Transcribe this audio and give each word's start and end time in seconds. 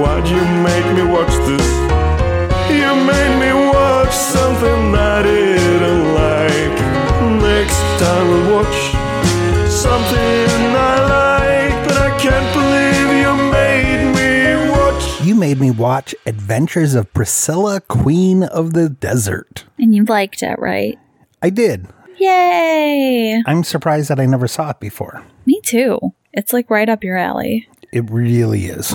Why'd 0.00 0.28
you 0.28 0.42
make 0.62 0.86
me 0.96 1.02
watch 1.10 1.34
this? 1.48 1.66
You 2.70 2.94
made 3.04 3.34
me 3.40 3.52
watch 3.72 4.12
something 4.14 4.94
I 4.94 5.22
didn't 5.22 6.14
like. 6.14 6.76
Next 7.42 7.80
time 8.00 8.28
we'll 8.28 8.56
watch 8.58 8.78
something 9.68 10.76
I 10.76 10.94
like, 11.16 11.88
but 11.88 11.96
I 11.96 12.16
can't 12.18 12.48
believe 12.54 13.08
you 13.22 13.32
made 13.50 14.12
me 14.14 14.70
watch. 14.70 15.26
You 15.26 15.34
made 15.34 15.58
me 15.60 15.70
watch 15.72 16.14
Adventures 16.26 16.94
of 16.94 17.12
Priscilla, 17.12 17.80
Queen 17.80 18.44
of 18.44 18.74
the 18.74 18.88
Desert. 18.88 19.64
And 19.78 19.94
you 19.94 20.04
liked 20.04 20.42
it, 20.44 20.58
right? 20.60 20.96
I 21.42 21.50
did. 21.50 21.88
Yay! 22.18 23.42
I'm 23.46 23.64
surprised 23.64 24.10
that 24.10 24.20
I 24.20 24.26
never 24.26 24.46
saw 24.46 24.70
it 24.70 24.78
before. 24.80 25.24
Me 25.44 25.60
too. 25.64 25.98
It's 26.32 26.52
like 26.52 26.70
right 26.70 26.88
up 26.88 27.02
your 27.02 27.16
alley. 27.16 27.68
It 27.92 28.08
really 28.10 28.66
is. 28.66 28.94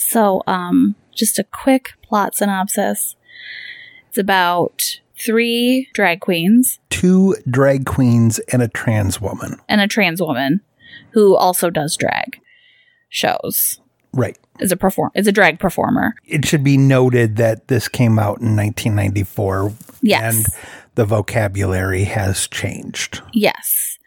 So, 0.00 0.42
um, 0.46 0.94
just 1.14 1.38
a 1.38 1.44
quick 1.44 1.90
plot 2.02 2.34
synopsis. 2.34 3.16
It's 4.08 4.18
about 4.18 5.00
three 5.18 5.88
drag 5.92 6.20
queens 6.20 6.78
Two 6.88 7.36
drag 7.48 7.84
queens 7.84 8.38
and 8.50 8.62
a 8.62 8.68
trans 8.68 9.20
woman. 9.20 9.56
and 9.68 9.80
a 9.80 9.86
trans 9.86 10.20
woman 10.20 10.60
who 11.12 11.36
also 11.36 11.68
does 11.70 11.96
drag 11.96 12.40
shows. 13.10 13.80
Right. 14.12 14.36
Is 14.58 14.72
a 14.72 14.76
perform 14.76 15.10
is 15.14 15.26
a 15.26 15.32
drag 15.32 15.58
performer. 15.60 16.14
It 16.26 16.44
should 16.46 16.64
be 16.64 16.76
noted 16.76 17.36
that 17.36 17.68
this 17.68 17.86
came 17.88 18.18
out 18.18 18.40
in 18.40 18.56
1994 18.56 19.72
Yes. 20.02 20.34
and 20.36 20.46
the 20.94 21.04
vocabulary 21.04 22.04
has 22.04 22.48
changed. 22.48 23.22
Yes. 23.32 23.98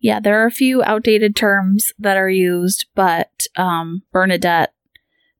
Yeah, 0.00 0.20
there 0.20 0.42
are 0.42 0.46
a 0.46 0.50
few 0.50 0.82
outdated 0.82 1.36
terms 1.36 1.92
that 1.98 2.16
are 2.16 2.28
used, 2.28 2.86
but 2.94 3.46
um, 3.56 4.02
Bernadette 4.12 4.72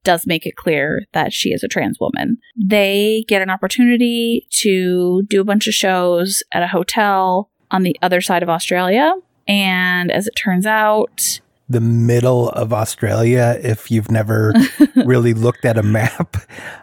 does 0.05 0.27
make 0.27 0.47
it 0.47 0.57
clear 0.57 1.03
that 1.13 1.33
she 1.33 1.51
is 1.51 1.63
a 1.65 1.69
trans 1.69 1.99
woman. 1.99 2.39
They 2.57 3.25
get 3.27 3.43
an 3.43 3.51
opportunity 3.51 4.47
to 4.63 5.23
do 5.29 5.41
a 5.41 5.45
bunch 5.45 5.67
of 5.67 5.75
shows 5.75 6.43
at 6.53 6.63
a 6.63 6.69
hotel 6.69 7.51
on 7.71 7.83
the 7.83 7.97
other 8.03 8.21
side 8.21 8.43
of 8.43 8.49
Australia. 8.49 9.13
And 9.49 10.11
as 10.13 10.27
it 10.27 10.35
turns 10.37 10.67
out, 10.67 11.41
The 11.69 11.81
middle 11.81 12.51
of 12.51 12.73
Australia, 12.73 13.59
if 13.63 13.91
you've 13.91 14.11
never 14.11 14.53
really 14.97 15.33
looked 15.35 15.65
at 15.65 15.77
a 15.79 15.83
map, 15.83 16.37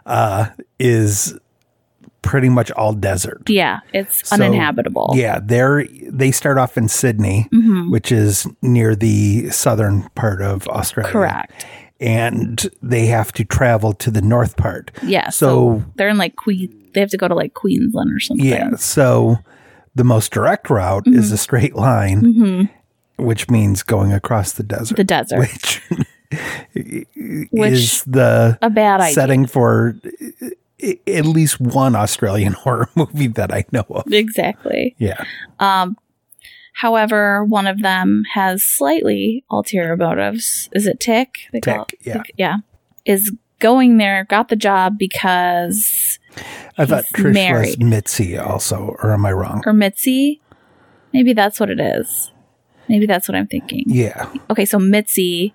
uh, 0.06 0.46
is 0.78 1.38
pretty 2.22 2.48
much 2.48 2.70
all 2.72 2.92
desert. 2.92 3.42
yeah, 3.48 3.80
it's 3.92 4.28
So, 4.28 4.36
uninhabitable. 4.36 5.14
Yeah, 5.16 5.40
they're 5.42 5.86
they 6.08 6.30
start 6.30 6.56
off 6.58 6.76
in 6.78 6.86
Sydney, 6.88 7.48
Mhm. 7.52 7.90
which 7.90 8.12
is 8.12 8.46
near 8.62 8.94
the 8.94 9.50
southern 9.50 10.02
part 10.14 10.40
of 10.40 10.68
Australia. 10.68 11.12
Correct. 11.12 11.66
And 12.02 12.68
they 12.82 13.06
have 13.06 13.32
to 13.34 13.44
travel 13.44 13.92
to 13.94 14.10
the 14.10 14.20
north 14.20 14.56
part. 14.56 14.90
Yeah. 15.04 15.30
So, 15.30 15.46
So- 15.80 15.84
they're 15.96 16.08
in 16.08 16.18
like 16.18 16.36
Queen. 16.36 16.68
They 16.94 17.00
have 17.00 17.10
to 17.10 17.16
go 17.16 17.28
to 17.28 17.34
like 17.34 17.54
Queensland 17.54 18.10
or 18.12 18.20
something. 18.20 18.44
Yeah, 18.44 18.74
so 18.76 19.38
the 19.94 20.04
most 20.04 20.30
direct 20.32 20.68
route 20.68 21.06
is 21.06 21.32
a 21.32 21.38
straight 21.38 21.74
line, 21.74 22.20
hmm 22.20 22.62
which 23.22 23.48
means 23.48 23.82
going 23.82 24.12
across 24.12 24.52
the 24.52 24.62
desert. 24.64 24.96
The 24.96 25.04
desert. 25.04 25.38
which, 25.38 25.80
Which- 27.52 27.72
is 27.72 28.04
the 28.04 28.58
A 28.62 28.68
bad 28.70 29.00
idea. 29.00 29.14
setting 29.14 29.46
for 29.46 29.94
at 31.06 31.24
least 31.26 31.60
one 31.60 31.94
Australian 31.94 32.52
horror 32.64 32.88
movie 32.94 33.28
that 33.28 33.52
I 33.52 33.64
know 33.70 33.84
of. 33.90 34.12
Exactly. 34.12 34.94
Yeah. 34.98 35.22
Um, 35.60 35.96
however, 36.72 37.44
one 37.44 37.66
of 37.66 37.82
them 37.82 38.22
has 38.34 38.64
slightly 38.64 39.44
ulterior 39.50 39.96
motives. 39.96 40.68
Is 40.72 40.86
it 40.86 41.00
Tick? 41.00 41.38
They 41.52 41.60
call 41.60 41.84
Tick, 41.86 42.00
it- 42.00 42.06
yeah. 42.06 42.12
Tick, 42.14 42.34
yeah. 42.36 42.56
Is 43.04 43.32
going 43.58 43.98
there, 43.98 44.24
got 44.28 44.48
the 44.48 44.56
job 44.56 44.98
because, 44.98 46.18
I 46.78 46.84
thought 46.86 47.04
Trish 47.14 47.34
married. 47.34 47.66
was 47.68 47.78
Mitzi 47.78 48.36
also, 48.38 48.96
or 49.02 49.12
am 49.12 49.24
I 49.26 49.32
wrong? 49.32 49.62
or 49.66 49.72
Mitzi, 49.72 50.40
maybe 51.12 51.32
that's 51.32 51.60
what 51.60 51.70
it 51.70 51.80
is. 51.80 52.32
Maybe 52.88 53.06
that's 53.06 53.28
what 53.28 53.36
I'm 53.36 53.46
thinking. 53.46 53.84
Yeah. 53.86 54.28
Okay, 54.50 54.64
so 54.64 54.78
Mitzi, 54.78 55.54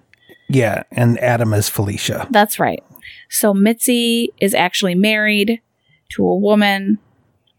Yeah. 0.50 0.84
And 0.92 1.20
Adam 1.20 1.54
is 1.54 1.68
Felicia. 1.68 2.28
that's 2.32 2.60
right. 2.60 2.82
So 3.30 3.54
Mitzi 3.54 4.34
is 4.40 4.54
actually 4.54 4.96
married 4.96 5.62
to 6.12 6.26
a 6.26 6.38
woman, 6.38 7.00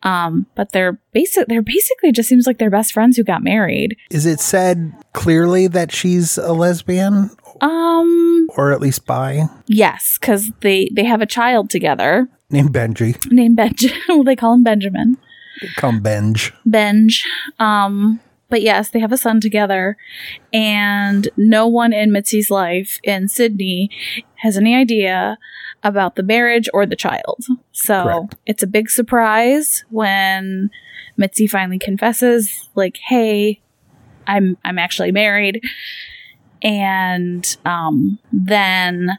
um, 0.02 0.46
but 0.54 0.72
they're 0.72 0.98
basic. 1.12 1.48
They're 1.48 1.62
basically 1.62 2.12
just 2.12 2.28
seems 2.28 2.46
like 2.46 2.58
they're 2.58 2.70
best 2.70 2.92
friends 2.92 3.16
who 3.16 3.24
got 3.24 3.42
married. 3.42 3.96
Is 4.10 4.26
it 4.26 4.40
said 4.40 4.92
clearly 5.12 5.66
that 5.68 5.90
she's 5.92 6.38
a 6.38 6.52
lesbian 6.52 7.30
Um, 7.60 8.46
or 8.56 8.72
at 8.72 8.80
least 8.80 9.06
bi? 9.06 9.44
yes, 9.66 10.16
because 10.20 10.50
they 10.60 10.88
they 10.94 11.04
have 11.04 11.20
a 11.20 11.26
child 11.26 11.70
together. 11.70 12.28
Named 12.50 12.72
Benji. 12.72 13.16
named 13.32 13.58
Benji. 13.58 13.90
well, 14.08 14.24
they 14.24 14.36
call 14.36 14.54
him 14.54 14.62
Benjamin. 14.64 15.18
They 15.60 15.68
call 15.76 15.90
him 15.90 16.00
Benj. 16.00 16.52
Benj. 16.64 17.24
Um, 17.58 18.20
but 18.48 18.62
yes, 18.62 18.88
they 18.88 19.00
have 19.00 19.12
a 19.12 19.18
son 19.18 19.40
together, 19.40 19.96
and 20.52 21.28
no 21.36 21.66
one 21.66 21.92
in 21.92 22.10
Mitzi's 22.10 22.50
life 22.50 22.98
in 23.02 23.28
Sydney 23.28 23.90
has 24.36 24.56
any 24.56 24.74
idea 24.74 25.36
about 25.82 26.16
the 26.16 26.22
marriage 26.22 26.68
or 26.74 26.84
the 26.86 26.96
child. 26.96 27.44
So 27.72 28.02
Correct. 28.02 28.34
it's 28.46 28.62
a 28.62 28.66
big 28.66 28.90
surprise 28.90 29.84
when 29.90 30.70
Mitzi 31.16 31.46
finally 31.46 31.78
confesses, 31.78 32.68
like, 32.74 32.98
"Hey, 33.08 33.60
I'm 34.26 34.56
I'm 34.64 34.78
actually 34.78 35.12
married," 35.12 35.62
and 36.62 37.56
um, 37.64 38.18
then 38.32 39.18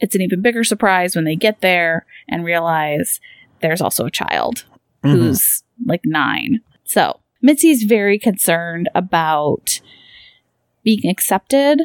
it's 0.00 0.14
an 0.14 0.20
even 0.20 0.42
bigger 0.42 0.64
surprise 0.64 1.14
when 1.14 1.24
they 1.24 1.36
get 1.36 1.60
there 1.60 2.06
and 2.28 2.44
realize 2.44 3.20
there's 3.60 3.80
also 3.80 4.04
a 4.06 4.10
child 4.10 4.64
Mhm. 5.04 5.12
who's 5.12 5.62
like 5.86 6.02
nine. 6.04 6.60
So 6.84 7.20
Mitzi's 7.40 7.84
very 7.84 8.18
concerned 8.18 8.88
about 8.94 9.80
being 10.84 11.08
accepted 11.08 11.82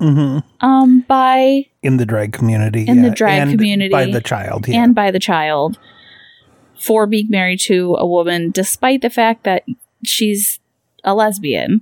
Mhm. 0.00 0.42
um, 0.60 1.00
by 1.06 1.66
in 1.82 1.96
the 1.98 2.06
drag 2.06 2.32
community. 2.32 2.84
In 2.86 3.02
the 3.02 3.10
drag 3.10 3.42
and 3.42 3.50
community. 3.52 3.90
by 3.92 4.06
the 4.06 4.20
child. 4.20 4.66
Yeah. 4.68 4.82
and 4.82 4.94
by 4.94 5.10
the 5.10 5.18
child 5.20 5.78
for 6.78 7.06
being 7.06 7.28
married 7.30 7.60
to 7.60 7.94
a 7.98 8.06
woman, 8.06 8.50
despite 8.50 9.00
the 9.02 9.10
fact 9.10 9.44
that 9.44 9.64
she's 10.04 10.58
a 11.04 11.14
lesbian, 11.14 11.80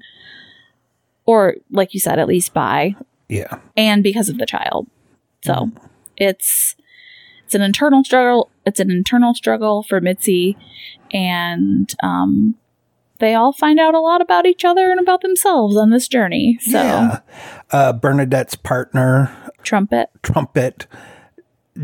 or 1.24 1.56
like 1.70 1.94
you 1.94 2.00
said, 2.00 2.18
at 2.18 2.28
least 2.28 2.52
by 2.52 2.94
yeah. 3.28 3.58
and 3.76 4.02
because 4.02 4.28
of 4.28 4.38
the 4.38 4.46
child. 4.46 4.86
So 5.44 5.54
Mm-hmm. 5.54 5.86
it's 6.16 6.76
it's 7.44 7.54
an 7.54 7.62
internal 7.62 8.04
struggle. 8.04 8.50
It's 8.64 8.80
an 8.80 8.90
internal 8.90 9.34
struggle 9.34 9.82
for 9.82 10.00
Mitzi, 10.00 10.56
and 11.12 11.92
um, 12.02 12.54
they 13.22 13.34
all 13.34 13.52
find 13.52 13.78
out 13.80 13.94
a 13.94 14.00
lot 14.00 14.20
about 14.20 14.44
each 14.44 14.64
other 14.64 14.90
and 14.90 15.00
about 15.00 15.22
themselves 15.22 15.76
on 15.76 15.90
this 15.90 16.08
journey. 16.08 16.58
So 16.60 16.72
yeah. 16.72 17.20
Uh, 17.70 17.92
Bernadette's 17.94 18.56
partner, 18.56 19.30
trumpet 19.62 20.10
Trumpet, 20.22 20.86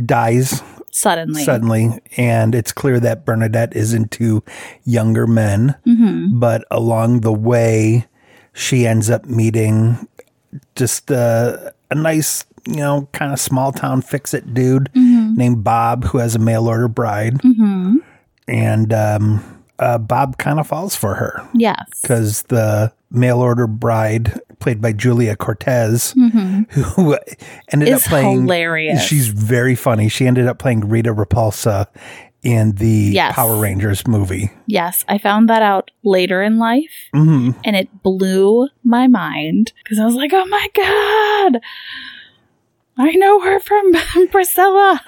dies 0.05 0.63
suddenly. 0.91 1.43
suddenly, 1.45 2.01
and 2.17 2.55
it's 2.55 2.73
clear 2.73 3.01
that 3.01 3.25
Bernadette 3.25 3.75
is 3.75 3.95
into 3.95 4.43
younger 4.85 5.27
men. 5.27 5.77
hmm 5.85 6.39
But 6.39 6.65
along 6.71 7.21
the 7.21 7.33
way, 7.33 8.07
she 8.53 8.87
ends 8.87 9.09
up 9.09 9.25
meeting 9.25 10.07
just 10.75 11.11
uh, 11.11 11.71
a 11.91 11.95
nice, 11.95 12.45
you 12.67 12.77
know, 12.77 13.09
kind 13.13 13.33
of 13.33 13.39
small 13.39 13.71
town 13.73 14.03
fix 14.03 14.35
it 14.35 14.53
dude 14.53 14.91
hmm 14.93 15.35
named 15.37 15.63
Bob 15.63 16.05
who 16.05 16.19
has 16.19 16.35
a 16.35 16.39
mail 16.39 16.67
order 16.69 16.89
bride, 16.89 17.41
hmm 17.43 17.99
and 18.49 18.93
um, 18.93 19.58
uh, 19.79 19.99
Bob 19.99 20.39
kind 20.39 20.59
of 20.61 20.67
falls 20.67 20.95
for 20.97 21.15
her 21.15 21.49
Yes. 21.55 21.85
because 22.03 22.43
the 22.45 22.93
mail 23.11 23.39
order 23.41 23.67
bride, 23.67 24.41
played 24.59 24.81
by 24.81 24.93
Julia 24.93 25.37
Cortez, 25.37 26.13
hmm 26.13 26.63
who 26.71 27.17
ended 27.73 27.89
Is 27.89 28.03
up 28.05 28.09
playing. 28.11 28.43
hilarious. 28.43 29.03
She's 29.05 29.29
very 29.29 29.75
funny. 29.75 30.09
She 30.09 30.27
ended 30.27 30.47
up 30.47 30.59
playing 30.59 30.89
Rita 30.89 31.15
Repulsa 31.15 31.87
in 32.43 32.73
the 32.77 33.11
Yes. 33.15 33.35
Power 33.35 33.57
Rangers 33.61 34.07
movie. 34.07 34.51
Yes, 34.67 35.05
I 35.09 35.19
found 35.19 35.49
that 35.49 35.63
out 35.63 35.91
later 36.05 36.43
in 36.43 36.59
life 36.59 36.93
hmm 37.13 37.51
and 37.65 37.75
it 37.77 38.03
blew 38.03 38.69
my 38.85 39.07
mind 39.09 39.73
because 39.83 39.99
I 39.99 40.05
was 40.05 40.15
like, 40.15 40.31
oh 40.33 40.45
my 40.47 40.69
God, 40.77 41.61
I 42.97 43.13
know 43.13 43.41
her 43.41 43.61
from 43.61 43.93
Priscilla. 44.31 45.01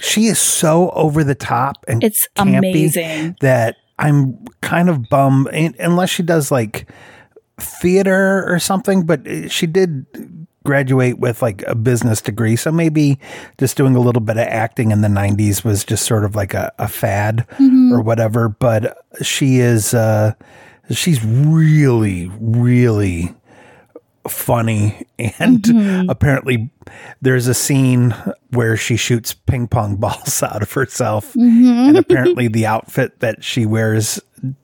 She 0.00 0.26
is 0.26 0.38
so 0.38 0.90
over 0.90 1.22
the 1.24 1.34
top 1.34 1.84
and 1.86 2.02
It's 2.02 2.26
campy 2.36 2.58
amazing. 2.58 3.36
that 3.40 3.76
I'm 3.98 4.44
kind 4.60 4.88
of 4.88 5.08
bummed 5.08 5.48
un- 5.52 5.74
unless 5.78 6.10
she 6.10 6.22
does 6.22 6.50
like 6.50 6.88
theater 7.58 8.44
or 8.52 8.58
something. 8.58 9.04
But 9.06 9.26
uh, 9.26 9.48
she 9.48 9.66
did 9.66 10.06
graduate 10.64 11.18
with 11.18 11.42
like 11.42 11.62
a 11.66 11.74
business 11.74 12.20
degree, 12.22 12.56
so 12.56 12.72
maybe 12.72 13.18
just 13.58 13.76
doing 13.76 13.94
a 13.94 14.00
little 14.00 14.22
bit 14.22 14.36
of 14.36 14.46
acting 14.48 14.90
in 14.90 15.02
the 15.02 15.08
'90s 15.08 15.64
was 15.64 15.84
just 15.84 16.06
sort 16.06 16.24
of 16.24 16.34
like 16.34 16.54
a, 16.54 16.72
a 16.78 16.88
fad 16.88 17.46
or 17.92 18.00
whatever. 18.00 18.48
But 18.48 18.96
she 19.22 19.58
is 19.58 19.94
uh, 19.94 20.32
she's 20.90 21.24
really, 21.24 22.30
really 22.40 23.34
funny 24.28 25.06
and 25.18 25.62
mm-hmm. 25.62 26.08
apparently 26.08 26.70
there's 27.20 27.46
a 27.46 27.54
scene 27.54 28.14
where 28.50 28.76
she 28.76 28.96
shoots 28.96 29.34
ping 29.34 29.68
pong 29.68 29.96
balls 30.00 30.42
out 30.42 30.62
of 30.62 30.72
herself 30.72 31.32
mm-hmm. 31.34 31.88
and 31.88 31.98
apparently 31.98 32.48
the 32.48 32.66
outfit 32.66 33.20
that 33.20 33.44
she 33.44 33.66
wears 33.66 34.20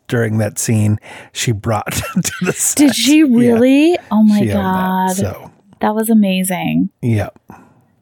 during 0.09 0.39
that 0.39 0.59
scene 0.59 0.99
she 1.33 1.53
brought 1.53 1.93
to 1.93 2.33
the 2.43 2.53
set. 2.53 2.79
Did 2.79 2.95
she 2.95 3.19
Yeah, 3.19 3.25
really? 3.25 3.99
oh 4.11 4.23
my 4.23 4.41
she 4.41 4.47
God. 4.47 5.11
that, 5.11 5.17
so 5.17 5.51
that 5.81 5.95
was 5.95 6.11
amazing. 6.11 6.91
yeah 7.03 7.31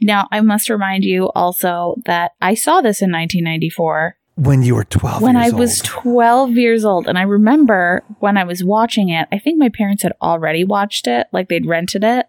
Now, 0.00 0.28
I 0.30 0.40
must 0.40 0.68
remind 0.68 1.04
you 1.04 1.30
also 1.34 1.96
that 2.04 2.32
I 2.40 2.54
saw 2.54 2.80
this 2.80 3.02
in 3.02 3.10
1994 3.10 4.17
when 4.38 4.62
you 4.62 4.74
were 4.76 4.84
12 4.84 5.20
when 5.20 5.36
I 5.36 5.44
years 5.46 5.54
was 5.54 5.78
12 5.80 6.52
years 6.52 6.84
old. 6.84 7.08
And 7.08 7.18
I 7.18 7.22
remember 7.22 8.04
when 8.20 8.36
I 8.36 8.44
was 8.44 8.62
watching 8.62 9.08
it, 9.08 9.26
I 9.32 9.38
think 9.38 9.58
my 9.58 9.68
parents 9.68 10.02
had 10.04 10.12
already 10.22 10.62
watched 10.64 11.06
it, 11.08 11.26
like 11.32 11.48
they'd 11.48 11.66
rented 11.66 12.04
it. 12.04 12.26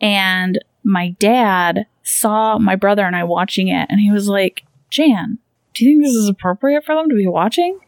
And 0.00 0.58
my 0.84 1.10
dad 1.18 1.86
saw 2.02 2.58
my 2.58 2.76
brother 2.76 3.04
and 3.04 3.16
I 3.16 3.24
watching 3.24 3.68
it, 3.68 3.86
and 3.90 4.00
he 4.00 4.10
was 4.10 4.28
like, 4.28 4.64
Jan, 4.90 5.38
do 5.74 5.84
you 5.84 5.92
think 5.92 6.04
this 6.04 6.14
is 6.14 6.28
appropriate 6.28 6.84
for 6.84 6.94
them 6.94 7.08
to 7.10 7.14
be 7.16 7.26
watching? 7.26 7.78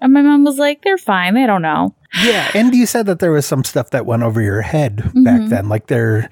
And 0.00 0.12
my 0.12 0.22
mom 0.22 0.44
was 0.44 0.58
like, 0.58 0.82
they're 0.82 0.98
fine. 0.98 1.34
They 1.34 1.46
don't 1.46 1.62
know. 1.62 1.94
yeah 2.24 2.50
and 2.54 2.74
you 2.74 2.86
said 2.86 3.06
that 3.06 3.18
there 3.18 3.32
was 3.32 3.44
some 3.46 3.64
stuff 3.64 3.90
that 3.90 4.06
went 4.06 4.22
over 4.22 4.40
your 4.40 4.62
head 4.62 4.96
back 5.24 5.40
Mhm. 5.42 5.48
then 5.50 5.68
like 5.68 5.88
their 5.88 6.30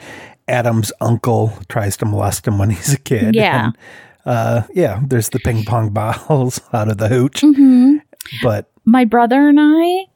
adam's 0.48 0.92
uncle 1.00 1.52
tries 1.68 1.96
to 1.98 2.04
molest 2.06 2.46
him 2.46 2.58
when 2.58 2.70
he's 2.70 2.92
a 2.94 2.98
kid 2.98 3.34
Yeah. 3.34 3.66
and, 3.66 3.76
uh 4.26 4.62
yeah 4.74 5.00
there's 5.06 5.28
the 5.30 5.38
ping 5.40 5.64
pong 5.64 5.90
balls 5.92 6.60
out 6.72 6.88
of 6.88 6.98
the 6.98 7.08
hooch 7.08 7.40
Mm-hmm. 7.42 7.96
but 8.42 8.70
my 8.84 9.04
brother 9.04 9.48
and 9.48 9.58
I 9.60 10.06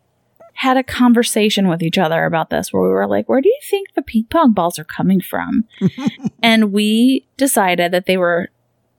had 0.55 0.76
a 0.76 0.82
conversation 0.82 1.69
with 1.69 1.82
each 1.82 1.99
other 1.99 2.25
about 2.25 2.50
this 2.50 2.72
where 2.72 2.82
we 2.82 2.88
were 2.88 3.06
like, 3.06 3.28
where 3.28 3.40
do 3.40 3.49
you 3.49 3.60
think 3.70 3.94
the 3.94 4.02
ping 4.02 4.26
pong 4.28 4.52
balls 4.52 4.76
are 4.76 4.84
coming 4.84 5.20
from? 5.20 5.64
and 6.43 6.72
we 6.72 7.28
decided 7.37 7.93
that 7.93 8.06
they 8.06 8.16
were 8.16 8.49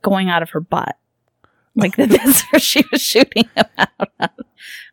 going 0.01 0.29
out 0.29 0.41
of 0.41 0.51
her 0.51 0.61
butt. 0.61 0.95
Like 1.75 1.97
that 1.97 2.09
that's 2.23 2.43
where 2.43 2.59
she 2.61 2.83
was 2.91 3.01
shooting 3.01 3.49
them 3.55 3.65
out 3.77 3.89
of. 4.21 4.29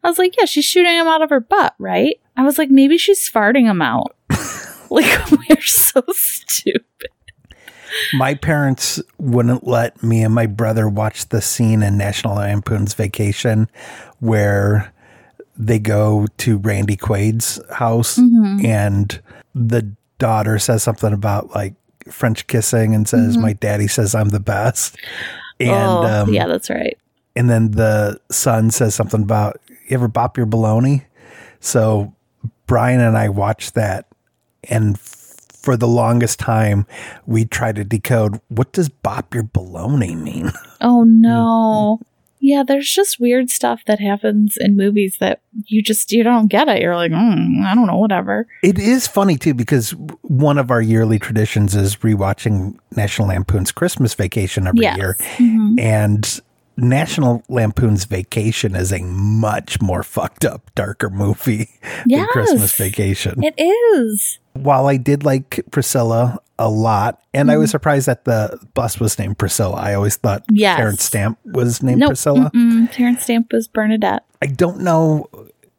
I 0.03 0.09
was 0.09 0.19
like, 0.19 0.35
yeah, 0.37 0.45
she's 0.45 0.65
shooting 0.65 0.97
them 0.97 1.07
out 1.07 1.23
of 1.23 1.31
her 1.31 1.39
butt, 1.41 1.75
right? 1.79 2.17
I 2.37 2.43
was 2.43 2.59
like, 2.59 2.71
maybe 2.71 2.99
she's 2.99 3.31
farting 3.31 3.67
them 3.67 3.81
out. 3.81 4.17
like 4.91 5.31
we're 5.31 5.61
so 5.63 6.03
stupid. 6.11 7.11
My 8.15 8.35
parents 8.35 9.01
wouldn't 9.19 9.67
let 9.67 10.03
me 10.03 10.23
and 10.23 10.35
my 10.35 10.47
brother 10.47 10.89
watch 10.89 11.29
the 11.29 11.41
scene 11.41 11.83
in 11.83 11.97
National 11.97 12.37
Lampoon's 12.37 12.95
Vacation 12.95 13.69
where 14.21 14.93
they 15.57 15.79
go 15.79 16.27
to 16.39 16.59
Randy 16.59 16.97
Quaid's 16.97 17.61
house 17.73 18.19
Mm-hmm. 18.19 18.67
and 18.67 19.21
the 19.55 19.91
daughter 20.19 20.59
says 20.59 20.83
something 20.83 21.13
about 21.13 21.55
like 21.55 21.75
French 22.11 22.47
kissing 22.47 22.95
and 22.95 23.09
says, 23.09 23.37
Mhm. 23.37 23.43
My 23.43 23.53
daddy 23.55 23.87
says 23.89 24.15
I'm 24.15 24.29
the 24.29 24.41
best. 24.41 24.97
And 25.59 25.71
oh, 25.71 26.03
um, 26.23 26.33
yeah, 26.35 26.47
that's 26.47 26.69
right. 26.71 26.97
and 27.35 27.49
then 27.49 27.71
the 27.73 28.21
son 28.31 28.71
says 28.71 28.95
something 28.95 29.23
about 29.23 29.61
you 29.89 29.95
ever 29.97 30.09
bop 30.09 30.37
your 30.37 30.47
baloney? 30.47 31.05
So 31.61 32.15
Brian 32.67 33.01
and 33.01 33.17
I 33.17 33.29
watched 33.31 33.75
that 33.75 34.07
and 34.69 34.99
for 35.67 35.77
the 35.77 35.89
longest 35.89 36.39
time 36.39 36.87
we 37.27 37.45
try 37.45 37.73
to 37.73 37.83
decode 37.83 38.41
what 38.47 38.71
does 38.71 38.89
bop 38.89 39.35
your 39.35 39.43
baloney 39.43 40.17
mean? 40.17 40.53
Oh 40.81 41.03
no. 41.07 41.99
Yeah, 42.39 42.63
there's 42.65 42.89
just 42.89 43.19
weird 43.19 43.51
stuff 43.51 43.81
that 43.87 43.99
happens 43.99 44.57
in 44.61 44.77
movies 44.77 45.17
that 45.19 45.41
you 45.65 45.83
just 45.83 46.13
you 46.13 46.23
don't 46.23 46.47
get 46.47 46.69
it. 46.69 46.81
You're 46.81 46.95
like, 46.95 47.11
mm, 47.11 47.65
I 47.65 47.75
don't 47.75 47.89
know, 47.89 47.97
whatever. 47.97 48.47
It 48.63 48.79
is 48.79 49.09
funny 49.09 49.37
too 49.37 49.55
because 49.55 49.91
one 50.23 50.57
of 50.57 50.71
our 50.71 50.81
yearly 50.81 51.19
traditions 51.19 51.75
is 51.75 51.97
rewatching 51.97 52.79
National 52.95 53.27
Lampoon's 53.29 53.73
Christmas 53.73 54.15
Vacation 54.15 54.69
every 54.69 54.83
Yes. 54.83 54.97
year. 54.99 55.17
Mhm. 55.39 55.81
And 55.81 56.41
National 56.77 57.43
Lampoon's 57.49 58.05
Vacation 58.05 58.75
is 58.77 58.93
a 58.93 59.01
much 59.03 59.81
more 59.81 60.03
fucked 60.03 60.45
up, 60.45 60.71
darker 60.75 61.09
movie 61.11 61.71
than 62.07 62.27
Christmas 62.27 62.77
Vacation. 62.77 63.43
It 63.43 63.55
is. 63.59 64.39
While 64.53 64.87
I 64.87 64.97
did 64.97 65.25
like 65.25 65.61
Priscilla 65.71 66.39
a 66.59 66.69
lot, 66.71 67.21
and 67.35 67.49
Mm-hmm. 67.49 67.55
I 67.55 67.57
was 67.59 67.71
surprised 67.71 68.07
that 68.07 68.25
the 68.25 68.59
bus 68.75 68.99
was 69.01 69.19
named 69.19 69.39
Priscilla. 69.39 69.77
I 69.77 69.95
always 69.95 70.17
thought 70.17 70.45
Yes. 70.51 70.77
Terence 70.79 71.05
Stamp 71.05 71.39
was 71.45 71.83
named 71.83 72.01
No, 72.01 72.09
Priscilla. 72.09 72.51
Terence 72.93 73.23
Stamp 73.23 73.53
was 73.53 73.69
Bernadette, 73.69 74.25
I 74.43 74.47
don't 74.47 74.81
know 74.81 75.29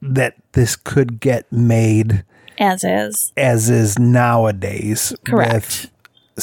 that 0.02 0.36
this 0.54 0.76
could 0.76 1.20
get 1.20 1.52
made 1.52 2.24
as 2.60 2.84
is. 2.84 3.34
as 3.38 3.70
is 3.70 3.98
nowadays. 4.00 5.14
Correct. 5.26 5.54
With 5.54 5.92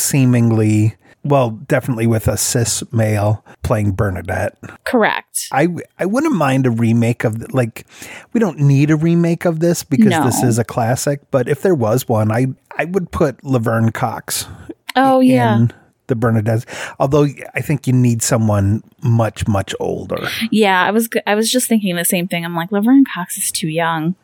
seemingly, 0.01 0.97
well, 1.25 1.50
definitely 1.50 2.06
with 2.06 2.29
a 2.29 2.37
cis 2.37 2.82
male 2.93 3.44
playing 3.62 3.93
Bernadette. 3.93 4.56
Correct. 4.84 5.49
I 5.53 5.69
I 5.99 6.06
wouldn't 6.06 6.34
mind 6.34 6.67
a 6.67 6.70
remake 6.70 7.25
of 7.25 7.53
like 7.55 7.87
we 8.32 8.41
don't 8.41 8.58
need 8.58 8.91
a 8.91 8.96
remake 8.96 9.44
of 9.44 9.60
this 9.60 9.82
because 9.84 10.10
No. 10.10 10.25
this 10.25 10.43
is 10.43 10.58
a 10.58 10.65
classic. 10.65 11.20
But 11.31 11.49
if 11.49 11.63
there 11.63 11.75
was 11.75 12.08
one, 12.08 12.31
I 12.31 12.46
I 12.77 12.84
would 12.84 13.10
put 13.10 13.43
Laverne 13.44 13.91
Cox 13.91 14.46
Oh 14.96 15.20
yeah, 15.20 15.67
the 16.06 16.15
Bernadette. 16.15 16.67
Although 17.01 17.27
I 17.55 17.60
think 17.60 17.87
you 17.87 17.93
need 17.93 18.22
someone 18.22 18.82
much 19.03 19.49
much 19.49 19.75
older. 19.81 20.29
yeah. 20.51 20.84
I 20.84 20.91
was 20.91 21.08
I 21.27 21.34
was 21.34 21.51
just 21.51 21.69
thinking 21.69 21.96
the 21.96 22.05
same 22.05 22.29
thing. 22.29 22.44
I'm 22.44 22.55
like 22.55 22.70
Laverne 22.70 23.05
Cox 23.13 23.37
is 23.39 23.51
too 23.51 23.69
young, 23.69 24.15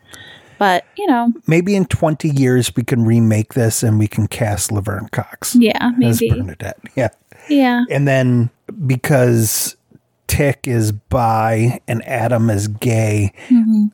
but 0.60 0.84
you 0.96 1.06
know, 1.06 1.32
Maybe 1.46 1.74
in 1.74 1.86
twenty 1.86 2.28
years 2.28 2.70
we 2.76 2.84
can 2.84 3.04
remake 3.04 3.54
this 3.54 3.82
and 3.82 3.98
we 3.98 4.06
can 4.06 4.28
cast 4.28 4.70
Laverne 4.70 5.08
Cox 5.08 5.56
yeah, 5.56 5.90
maybe. 5.96 6.28
as 6.30 6.36
Bernadette. 6.36 6.78
Yeah. 6.94 7.08
yeah, 7.48 7.84
And 7.90 8.06
then 8.06 8.50
because 8.86 9.74
Tick 10.28 10.68
is 10.68 10.92
bi 10.92 11.80
and 11.88 12.06
Adam 12.06 12.50
is 12.50 12.68
gay, 12.68 13.32
hmm 13.48 13.86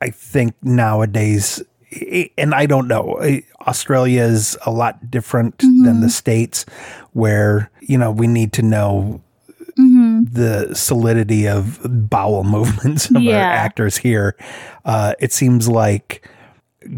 I 0.00 0.10
think 0.10 0.54
nowadays, 0.62 1.62
and 2.36 2.54
I 2.54 2.66
don't 2.66 2.86
know, 2.88 3.18
Australia 3.66 4.22
is 4.22 4.56
a 4.66 4.70
lot 4.70 5.10
different 5.10 5.58
than 5.58 6.00
the 6.02 6.10
States, 6.10 6.66
where, 7.12 7.70
you 7.80 7.96
know, 7.96 8.10
we 8.10 8.26
need 8.26 8.52
to 8.54 8.62
know 8.62 9.22
the 10.32 10.74
solidity 10.74 11.46
of 11.46 11.80
bowel 11.84 12.44
movements 12.44 13.10
of 13.10 13.16
our 13.16 13.34
actors 13.34 13.96
here. 13.96 14.36
Uh, 14.84 15.14
it 15.18 15.32
seems 15.32 15.68
like 15.68 16.28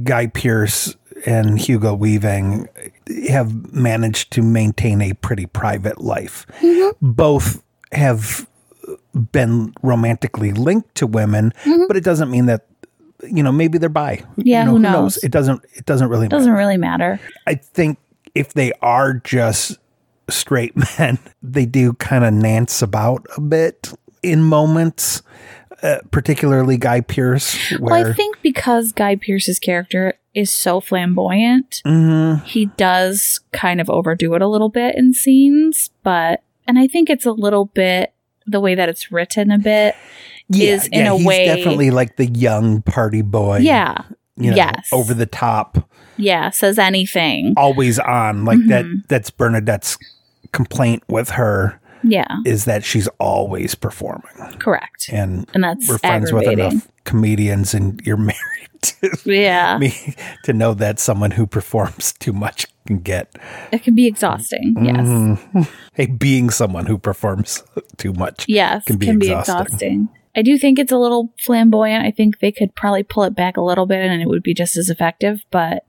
Guy 0.02 0.28
Pearce 0.28 0.96
and 1.24 1.58
Hugo 1.58 1.94
Weaving 1.94 2.68
have 3.28 3.72
managed 3.72 4.32
to 4.32 4.42
maintain 4.42 5.00
a 5.00 5.12
pretty 5.14 5.46
private 5.46 6.00
life. 6.00 6.46
Both 7.00 7.62
have 7.92 8.46
been 9.32 9.72
romantically 9.82 10.52
linked 10.52 10.94
to 10.96 11.06
women, 11.06 11.52
but 11.88 11.96
it 11.96 12.04
doesn't 12.04 12.30
mean 12.30 12.46
that 12.46 12.66
you 13.22 13.42
know 13.42 13.52
maybe 13.52 13.78
they're 13.78 13.88
bi. 13.88 14.22
Yeah, 14.36 14.60
you 14.60 14.66
know, 14.66 14.72
who 14.72 14.78
knows? 14.78 15.16
It 15.18 15.30
doesn't. 15.30 15.64
It 15.74 15.86
doesn't 15.86 16.08
really. 16.08 16.26
It 16.26 16.30
doesn't 16.30 16.52
matter. 16.52 16.58
really 16.58 16.76
matter. 16.76 17.20
I 17.46 17.54
think 17.54 17.98
if 18.34 18.52
they 18.52 18.72
are 18.82 19.14
just 19.14 19.78
straight 20.28 20.74
men, 20.98 21.18
they 21.42 21.66
do 21.66 21.92
kind 21.94 22.24
of 22.24 22.32
nance 22.32 22.82
about 22.82 23.26
a 23.36 23.40
bit 23.40 23.92
in 24.22 24.42
moments, 24.42 25.22
uh, 25.82 25.98
particularly 26.10 26.76
Guy 26.76 27.00
Pearce, 27.00 27.56
Well, 27.78 27.94
I 27.94 28.12
think 28.12 28.40
because 28.42 28.92
Guy 28.92 29.16
Pearce's 29.16 29.58
character 29.58 30.14
is 30.34 30.50
so 30.50 30.80
flamboyant, 30.80 31.82
Mhm. 31.86 32.42
he 32.44 32.66
does 32.76 33.40
kind 33.52 33.80
of 33.80 33.88
overdo 33.88 34.34
it 34.34 34.42
a 34.42 34.48
little 34.48 34.68
bit 34.68 34.94
in 34.96 35.12
scenes, 35.14 35.90
but 36.02 36.42
and 36.66 36.78
I 36.78 36.86
think 36.88 37.08
it's 37.08 37.24
a 37.26 37.32
little 37.32 37.66
bit 37.66 38.12
the 38.46 38.60
way 38.60 38.74
that 38.74 38.88
it's 38.88 39.10
written 39.12 39.50
a 39.50 39.58
bit. 39.58 39.94
is 40.48 40.86
in 40.88 41.06
a 41.06 41.16
he's 41.16 41.26
way- 41.26 41.46
definitely 41.46 41.90
like 41.90 42.16
the 42.16 42.26
young 42.26 42.80
party 42.82 43.20
boy. 43.22 43.58
yeah. 43.58 43.96
you 44.36 44.50
know, 44.50 44.56
yes. 44.56 44.88
over 44.92 45.14
the 45.14 45.26
top, 45.26 45.88
Yeah. 46.18 46.50
Says 46.50 46.78
anything. 46.78 47.54
always 47.56 47.98
on. 47.98 48.44
Like 48.44 48.58
that. 48.68 48.84
Mhm. 48.84 49.08
That's 49.08 49.30
Bernadette's 49.30 49.96
complaint 50.52 51.02
with 51.08 51.30
her 51.30 51.80
Yeah. 52.02 52.26
is 52.44 52.64
that 52.66 52.84
she's 52.84 53.08
always 53.18 53.74
performing, 53.74 54.58
Correct. 54.58 55.08
and 55.12 55.46
And 55.54 55.64
that's 55.64 55.88
we're 55.88 55.98
friends 55.98 56.32
with 56.32 56.46
enough 56.48 56.88
comedians, 57.04 57.74
and 57.74 58.00
you're 58.04 58.16
married 58.32 58.36
to 58.82 59.10
Yeah. 59.24 59.78
me 59.78 60.14
to 60.44 60.52
know 60.52 60.74
that 60.74 60.98
someone 61.00 61.32
who 61.32 61.46
performs 61.46 62.12
too 62.18 62.32
much 62.32 62.66
can 62.86 62.98
get. 62.98 63.34
It 63.72 63.82
can 63.82 63.94
be 63.94 64.06
exhausting. 64.06 64.76
Yes. 64.80 64.96
Mhm. 65.06 65.68
Hey, 65.94 66.06
being 66.06 66.50
someone 66.50 66.86
who 66.86 66.98
performs 66.98 67.64
too 67.96 68.12
much. 68.12 68.44
Yes. 68.48 68.84
Can 68.84 68.98
Can 68.98 69.18
be 69.18 69.26
be, 69.26 69.32
exhausting. 69.32 69.64
exhausting. 69.64 70.08
I 70.36 70.42
do 70.42 70.58
think 70.58 70.78
it's 70.78 70.92
a 70.92 70.98
little 70.98 71.32
flamboyant. 71.40 72.04
I 72.04 72.10
think 72.10 72.38
they 72.40 72.52
could 72.52 72.74
probably 72.76 73.02
pull 73.02 73.24
it 73.24 73.34
back 73.34 73.56
a 73.56 73.62
little 73.62 73.86
bit 73.86 74.04
and 74.04 74.20
it 74.22 74.28
would 74.28 74.42
be 74.42 74.52
just 74.54 74.76
as 74.76 74.90
effective. 74.90 75.40
But, 75.50 75.84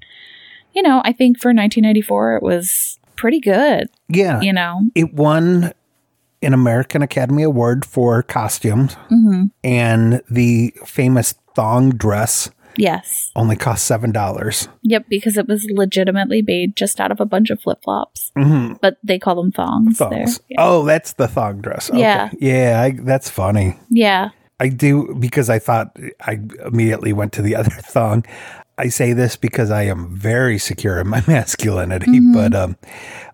you 0.73 0.81
know, 0.81 1.01
I 1.03 1.11
think 1.11 1.37
for 1.37 1.49
1994, 1.49 2.37
it 2.37 2.43
was 2.43 2.97
pretty 3.17 3.41
good. 3.41 3.89
Yeah, 4.09 4.41
You 4.41 4.53
know? 4.53 4.81
it 4.95 5.13
won 5.13 5.71
an 6.41 6.53
American 6.53 7.01
Academy 7.01 7.43
Award 7.43 7.85
for 7.85 8.23
costumes, 8.23 8.93
hmm 9.09 9.45
and 9.63 10.21
the 10.29 10.73
famous 10.85 11.33
thong 11.55 11.89
dress 11.91 12.49
Yes. 12.79 13.31
only 13.35 13.55
cost 13.55 13.85
seven 13.85 14.11
dollars. 14.11 14.67
Yep. 14.83 15.05
Because 15.09 15.35
it 15.35 15.47
was 15.47 15.65
legitimately 15.71 16.43
made 16.43 16.75
just 16.75 16.99
out 16.99 17.11
of 17.11 17.19
a 17.19 17.25
bunch 17.25 17.49
of 17.49 17.59
flip 17.59 17.79
flops, 17.83 18.31
Mm-hmm. 18.37 18.73
but 18.81 18.97
they 19.03 19.17
call 19.17 19.35
them 19.35 19.51
thongs. 19.51 19.97
there. 19.97 20.09
Thongs. 20.09 20.39
Yeah. 20.47 20.57
Oh, 20.59 20.85
that's 20.85 21.13
the 21.13 21.27
thong 21.27 21.59
dress. 21.61 21.89
Okay. 21.89 21.99
Yeah. 21.99 22.29
yeah, 22.39 22.81
I, 22.83 22.91
that's 22.91 23.29
funny. 23.31 23.77
yeah. 23.89 24.29
I 24.59 24.69
do 24.69 25.15
because 25.19 25.49
I 25.51 25.59
thought 25.59 25.95
I 26.21 26.39
immediately 26.65 27.13
went 27.13 27.31
to 27.33 27.41
the 27.43 27.55
other 27.55 27.69
thong. 27.81 28.23
I 28.77 28.89
say 28.89 29.13
this 29.13 29.35
because 29.35 29.71
I 29.71 29.83
am 29.83 30.15
very 30.15 30.57
secure 30.59 30.99
in 30.99 31.07
my 31.07 31.23
masculinity, 31.27 32.19
Mhm. 32.19 32.33
but 32.33 32.53
um, 32.55 32.75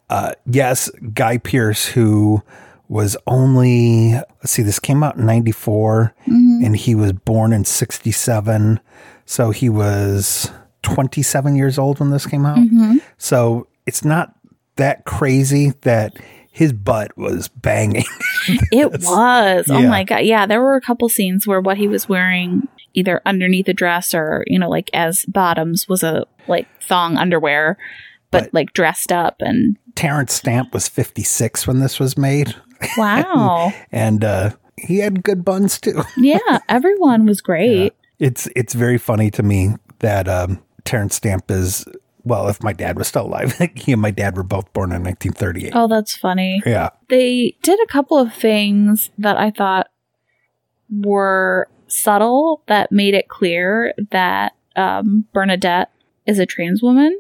uh, 0.10 0.34
yes, 0.46 0.90
Guy 1.14 1.38
Pearce, 1.38 1.86
who 1.88 2.42
was 2.90 3.18
only 3.28 4.14
let's 4.14 4.52
see, 4.52 4.62
this 4.64 4.80
came 4.80 5.04
out 5.04 5.18
in 5.18 5.26
'94, 5.26 6.14
Mhm. 6.28 6.66
and 6.66 6.76
he 6.76 6.96
was 6.96 7.14
born 7.14 7.52
in 7.54 7.66
'67, 7.66 8.80
so 9.26 9.52
he 9.52 9.70
was 9.70 10.52
27 10.84 11.56
years 11.56 11.78
old 11.80 12.00
when 12.00 12.10
this 12.10 12.26
came 12.26 12.46
out. 12.46 12.58
Mhm. 12.58 13.02
So 13.18 13.68
it's 13.86 14.04
not 14.06 14.34
that 14.76 15.06
crazy 15.06 15.74
that 15.82 16.14
his 16.52 16.72
butt 16.74 17.18
was 17.18 17.48
banging. 17.48 18.06
It 18.72 18.92
was. 18.92 19.70
Oh 19.70 19.82
my 19.88 20.04
god. 20.04 20.20
Yeah, 20.26 20.46
there 20.46 20.62
were 20.62 20.76
a 20.76 20.82
couple 20.82 21.08
scenes 21.10 21.48
where 21.48 21.62
what 21.62 21.78
he 21.78 21.88
was 21.88 22.10
wearing 22.10 22.68
either 22.94 23.22
underneath 23.26 23.68
a 23.68 23.74
dress 23.74 24.14
or, 24.14 24.44
you 24.48 24.58
know, 24.60 24.70
like 24.70 24.90
as 24.94 25.26
bottoms 25.26 25.88
was 25.88 26.04
a 26.04 26.26
like 26.48 26.68
thong 26.82 27.18
underwear, 27.18 27.78
but, 28.32 28.46
But- 28.46 28.54
like 28.54 28.74
dressed 28.74 29.12
up 29.12 29.36
and 29.40 29.78
Terence 29.96 30.34
Stamp 30.34 30.74
was 30.74 30.88
56 30.88 31.68
when 31.68 31.80
this 31.80 32.00
was 32.00 32.18
made. 32.18 32.56
wow. 32.98 33.72
and 33.92 34.24
uh, 34.24 34.52
he 34.78 34.98
had 35.00 35.24
good 35.24 35.46
buns 35.46 35.80
too. 35.80 36.02
yeah, 36.18 36.60
everyone 36.68 37.26
was 37.26 37.42
great. 37.42 37.94
It's 38.20 38.48
it's 38.56 38.74
very 38.74 38.98
funny 38.98 39.30
to 39.32 39.44
me 39.44 39.76
that 40.00 40.28
um, 40.28 40.60
Terence 40.84 41.16
Stamp 41.16 41.50
is 41.52 41.86
well. 42.24 42.48
If 42.48 42.64
my 42.64 42.74
dad 42.74 42.98
was 42.98 43.08
still 43.08 43.26
alive, 43.28 43.54
he 43.76 43.92
and 43.92 44.02
my 44.02 44.12
dad 44.12 44.36
were 44.36 44.44
both 44.44 44.72
born 44.74 44.92
in 44.92 45.04
1938. 45.04 45.72
Oh, 45.76 45.88
that's 45.88 46.16
funny. 46.16 46.62
Yeah, 46.66 46.90
They 47.10 47.56
did 47.62 47.80
a 47.84 47.88
couple 47.88 48.18
of 48.18 48.34
things 48.34 49.12
that 49.20 49.38
I 49.38 49.52
thought 49.52 49.88
were 50.90 51.68
subtle 51.94 52.64
that 52.68 52.92
made 52.92 53.14
it 53.14 53.28
clear 53.28 53.94
that 54.12 54.54
um, 54.76 55.26
Bernadette 55.34 55.92
is 56.26 56.40
a 56.40 56.46
trans 56.46 56.82
woman 56.82 57.20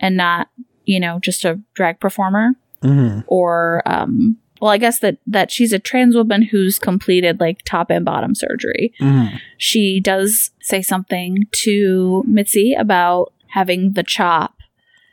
and 0.00 0.16
not, 0.16 0.48
you 0.84 1.00
know, 1.00 1.18
just 1.18 1.44
a 1.44 1.60
drag 1.74 2.00
performer. 2.00 2.52
hmm 2.82 3.20
or 3.26 3.82
um 3.86 4.36
well 4.60 4.70
i 4.70 4.76
guess 4.78 4.98
that 5.00 5.16
that 5.26 5.50
she's 5.50 5.72
a 5.72 5.78
trans 5.78 6.14
woman 6.14 6.42
who's 6.42 6.78
completed 6.78 7.40
like 7.40 7.62
top 7.64 7.90
and 7.90 8.04
bottom 8.04 8.34
surgery 8.34 8.92
hmm 8.98 9.26
she 9.56 10.00
does 10.00 10.50
say 10.60 10.82
something 10.82 11.44
to 11.50 12.22
mitzi 12.26 12.74
about 12.74 13.32
having 13.48 13.92
the 13.92 14.02
chop 14.02 14.54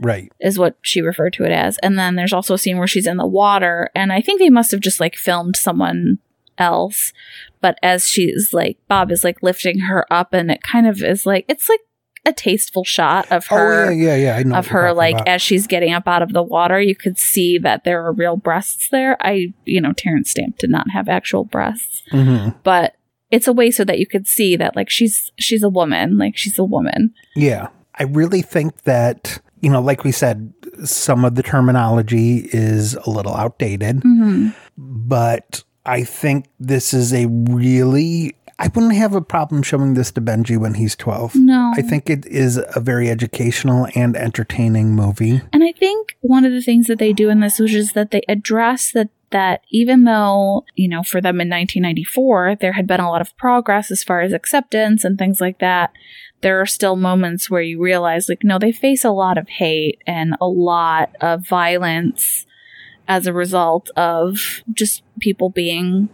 right. 0.02 0.32
is 0.42 0.60
what 0.60 0.76
she 0.82 1.02
referred 1.02 1.32
to 1.34 1.44
it 1.46 1.52
as 1.52 1.78
and 1.80 1.98
then 1.98 2.16
there's 2.16 2.34
also 2.34 2.54
a 2.56 2.58
scene 2.58 2.78
where 2.78 2.88
she's 2.88 3.08
in 3.08 3.18
the 3.18 3.26
water 3.28 3.90
and 3.96 4.12
i 4.12 4.20
think 4.22 4.40
they 4.40 4.50
must 4.50 4.72
have 4.72 4.82
just 4.82 5.00
like 5.00 5.16
filmed 5.16 5.56
someone 5.56 6.18
else 6.62 7.12
but 7.62 7.78
as 7.84 8.08
she's 8.08 8.52
like 8.54 8.78
bob 8.88 9.12
is 9.12 9.24
like 9.24 9.42
lifting 9.42 9.80
her 9.80 10.06
up 10.14 10.34
and 10.34 10.52
it 10.52 10.62
kind 10.64 10.88
of 10.88 11.02
is 11.02 11.26
like 11.26 11.44
it's 11.48 11.68
like 11.68 11.80
a 12.26 12.32
tasteful 12.32 12.84
shot 12.84 13.30
of 13.32 13.48
her 13.48 13.88
oh 13.88 13.90
yeah, 13.90 14.16
yeah, 14.16 14.16
yeah. 14.16 14.36
I 14.38 14.44
know 14.44 14.56
of 14.56 14.68
her 14.68 14.94
like 14.94 15.16
about. 15.16 15.28
as 15.28 15.42
she's 15.42 15.66
getting 15.66 15.92
up 15.92 16.08
out 16.08 16.22
of 16.22 16.34
the 16.34 16.44
water 16.44 16.80
you 16.80 16.96
could 16.96 17.18
see 17.18 17.58
that 17.58 17.84
there 17.84 18.06
are 18.06 18.14
real 18.14 18.38
breasts 18.38 18.90
there 18.92 19.18
i 19.22 19.52
you 19.66 19.82
know 19.82 19.92
terence 19.94 20.30
stamp 20.32 20.58
did 20.60 20.70
not 20.70 20.90
have 20.92 21.10
actual 21.10 21.44
breasts 21.46 22.04
Mhm. 22.12 22.56
but 22.64 22.94
it's 23.32 23.48
a 23.48 23.54
way 23.54 23.72
so 23.72 23.84
that 23.86 23.98
you 23.98 24.06
could 24.06 24.28
see 24.28 24.56
that 24.56 24.76
like 24.76 24.90
she's 24.90 25.32
she's 25.40 25.64
a 25.64 25.70
woman 25.70 26.18
like 26.20 26.38
she's 26.38 26.60
a 26.60 26.64
woman 26.64 27.12
Yeah, 27.36 27.70
I 27.96 28.04
really 28.04 28.42
think 28.44 28.84
that 28.84 29.40
you 29.62 29.70
know, 29.70 29.80
like 29.82 30.04
we 30.04 30.12
said, 30.12 30.52
some 30.86 31.24
of 31.24 31.36
the 31.36 31.44
terminology 31.44 32.50
is 32.52 32.96
a 32.96 33.10
little 33.12 33.36
outdated. 33.36 33.98
mm-hmm. 33.98 34.50
but 34.76 35.64
I 35.86 36.04
think 36.04 36.46
this 36.60 36.94
is 36.94 37.14
a 37.14 37.26
really. 37.28 38.36
I 38.60 38.68
wouldn't 38.68 38.94
have 38.94 39.16
a 39.16 39.22
problem 39.22 39.64
showing 39.64 39.96
this 39.96 40.12
to 40.12 40.22
Benji 40.22 40.56
when 40.56 40.76
he's 40.76 40.96
12. 40.96 41.34
no 41.36 41.74
I 41.76 41.82
think 41.82 42.12
it 42.12 42.28
is 42.28 42.58
a 42.76 42.80
very 42.80 43.10
educational 43.10 43.88
and 43.96 44.16
entertaining 44.16 44.92
movie. 44.96 45.42
and 45.52 45.64
i 45.64 45.72
think 45.72 46.16
one 46.22 46.46
of 46.46 46.52
the 46.52 46.62
things 46.62 46.86
that 46.86 47.00
they 47.00 47.12
do 47.12 47.30
in 47.30 47.40
this 47.40 47.58
which 47.58 47.74
is 47.74 47.94
that 47.94 48.12
they 48.12 48.22
address 48.30 48.92
that 48.92 49.10
that 49.32 49.62
even 49.72 50.04
though 50.04 50.64
you 50.76 50.88
know 50.88 51.02
for 51.02 51.20
them 51.22 51.42
in 51.42 51.50
1994 51.50 52.58
there 52.62 52.74
had 52.74 52.86
been 52.86 53.00
a 53.00 53.10
lot 53.10 53.22
of 53.22 53.36
progress 53.38 53.90
as 53.90 54.04
far 54.04 54.22
as 54.22 54.32
acceptance 54.34 55.04
and 55.04 55.18
things 55.18 55.42
like 55.42 55.58
that 55.58 55.92
there 56.42 56.62
are 56.62 56.66
still 56.68 56.96
moments 56.96 57.50
where 57.50 57.62
you 57.64 57.82
realize 57.82 58.30
like 58.30 58.44
no 58.44 58.60
they 58.60 58.72
face 58.72 59.04
a 59.04 59.10
lot 59.10 59.40
of 59.40 59.48
hate 59.50 60.00
and 60.06 60.36
a 60.40 60.48
lot 60.48 61.16
of 61.20 61.48
violence 61.48 62.46
as 63.12 63.28
a 63.28 63.34
result 63.34 63.90
of 63.98 64.64
just 64.74 65.04
people 65.20 65.50
being 65.50 66.08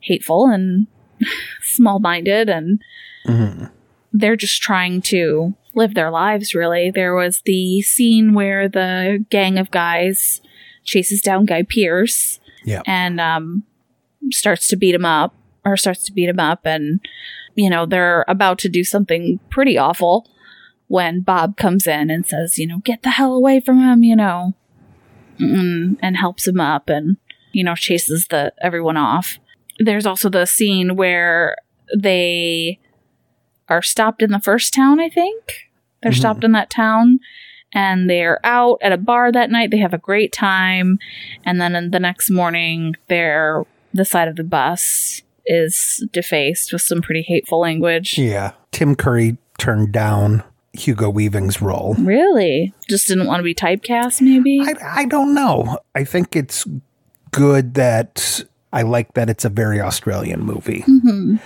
hateful 0.00 0.46
and 0.46 0.86
small-minded 1.62 2.48
and 2.48 2.80
Mhm. 3.26 3.70
they're 4.12 4.36
just 4.36 4.62
trying 4.62 5.02
to 5.02 5.54
live 5.74 5.92
their 5.94 6.10
lives 6.10 6.54
really 6.54 6.90
there 6.90 7.14
was 7.14 7.42
the 7.44 7.82
scene 7.82 8.32
where 8.32 8.66
the 8.68 9.22
gang 9.28 9.58
of 9.58 9.70
guys 9.70 10.40
chases 10.84 11.20
down 11.20 11.44
guy 11.44 11.62
pearce 11.62 12.40
Yeah. 12.64 12.80
and 12.86 13.20
um 13.20 13.64
starts 14.30 14.66
to 14.68 14.76
beat 14.76 14.94
him 14.94 15.04
up 15.04 15.34
or 15.66 15.76
starts 15.76 16.04
to 16.06 16.12
beat 16.12 16.30
him 16.30 16.40
up 16.40 16.60
and 16.64 17.00
you 17.54 17.68
know 17.68 17.84
they're 17.84 18.24
about 18.26 18.58
to 18.60 18.68
do 18.70 18.82
something 18.82 19.38
pretty 19.50 19.76
awful 19.76 20.26
when 20.88 21.20
bob 21.20 21.56
comes 21.58 21.86
in 21.86 22.08
and 22.10 22.26
says 22.26 22.58
you 22.58 22.66
know 22.66 22.78
get 22.78 23.02
the 23.02 23.10
hell 23.10 23.34
away 23.34 23.60
from 23.60 23.78
him 23.78 24.02
you 24.02 24.16
know 24.16 24.54
mm, 25.40 25.96
and 26.00 26.16
helps 26.16 26.46
him 26.46 26.60
up 26.60 26.88
and 26.88 27.16
you 27.52 27.64
know 27.64 27.74
chases 27.74 28.26
the 28.28 28.52
everyone 28.62 28.96
off. 28.96 29.38
There's 29.78 30.06
also 30.06 30.28
the 30.28 30.46
scene 30.46 30.96
where 30.96 31.56
they 31.96 32.78
are 33.68 33.82
stopped 33.82 34.22
in 34.22 34.30
the 34.30 34.40
first 34.40 34.74
town 34.74 35.00
i 35.00 35.08
think. 35.08 35.68
They're 36.02 36.12
Mhm. 36.12 36.16
stopped 36.18 36.44
in 36.44 36.52
that 36.52 36.70
town 36.70 37.20
and 37.72 38.08
they're 38.10 38.38
out 38.44 38.78
at 38.82 38.92
a 38.92 38.96
bar 38.96 39.30
that 39.32 39.50
night. 39.50 39.70
They 39.70 39.78
have 39.78 39.94
a 39.94 39.98
great 39.98 40.32
time. 40.32 40.98
And 41.44 41.60
then 41.60 41.74
in 41.76 41.90
the 41.90 42.00
next 42.00 42.30
morning 42.30 42.94
they're 43.08 43.64
the 43.94 44.04
side 44.04 44.28
of 44.28 44.36
the 44.36 44.44
bus 44.44 45.22
is 45.46 46.04
defaced 46.12 46.72
with 46.72 46.82
some 46.82 47.00
pretty 47.02 47.22
hateful 47.22 47.60
language. 47.60 48.16
Yeah. 48.18 48.52
Tim 48.72 48.94
Curry 48.94 49.36
turned 49.58 49.92
down 49.92 50.42
Hugo 50.72 51.10
Weaving's 51.10 51.60
role. 51.60 51.94
really 51.98 52.72
just 52.88 53.08
didn't 53.08 53.26
want 53.26 53.40
to 53.40 53.44
be 53.44 53.54
typecast 53.54 54.20
maybe 54.20 54.60
I, 54.62 55.00
I 55.02 55.04
don't 55.06 55.34
know. 55.34 55.78
I 55.94 56.04
think 56.04 56.36
it's 56.36 56.64
good 57.32 57.74
that 57.74 58.42
I 58.72 58.82
like 58.82 59.14
that 59.14 59.28
it's 59.28 59.44
a 59.44 59.48
very 59.48 59.80
Australian 59.80 60.40
movie. 60.44 60.82
hmm 60.82 61.36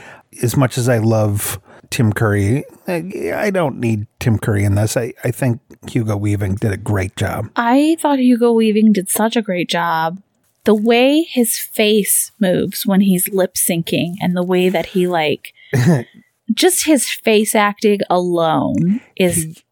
As 0.43 0.57
much 0.57 0.76
as 0.76 0.88
I 0.88 0.99
love 0.99 1.59
Tim 1.90 2.12
Curry, 2.12 2.64
I, 2.88 3.33
I 3.35 3.50
don't 3.50 3.78
need 3.78 4.07
Tim 4.19 4.38
Curry 4.38 4.64
in 4.64 4.75
this. 4.75 4.97
I, 4.97 5.12
I 5.23 5.31
think 5.31 5.61
Hugo 5.88 6.16
Weaving 6.16 6.57
did 6.57 6.73
a 6.73 6.76
great 6.76 7.16
job. 7.16 7.50
I 7.57 7.97
thought 8.00 8.19
Hugo 8.19 8.52
Weaving 8.52 8.93
did 8.93 9.09
such 9.09 9.37
a 9.37 9.43
great 9.43 9.69
job. 9.71 10.21
The 10.64 10.75
way 10.75 11.23
his 11.23 11.59
face 11.59 12.33
moves 12.40 12.85
when 12.87 13.00
he's 13.02 13.28
lip 13.28 13.54
syncing 13.54 14.14
and 14.21 14.35
the 14.37 14.43
way 14.43 14.69
that 14.71 14.87
he 14.87 15.07
like 15.07 15.52
just 16.52 16.84
his 16.84 17.08
face 17.08 17.54
acting 17.54 18.00
alone 18.10 19.00
is 19.16 19.62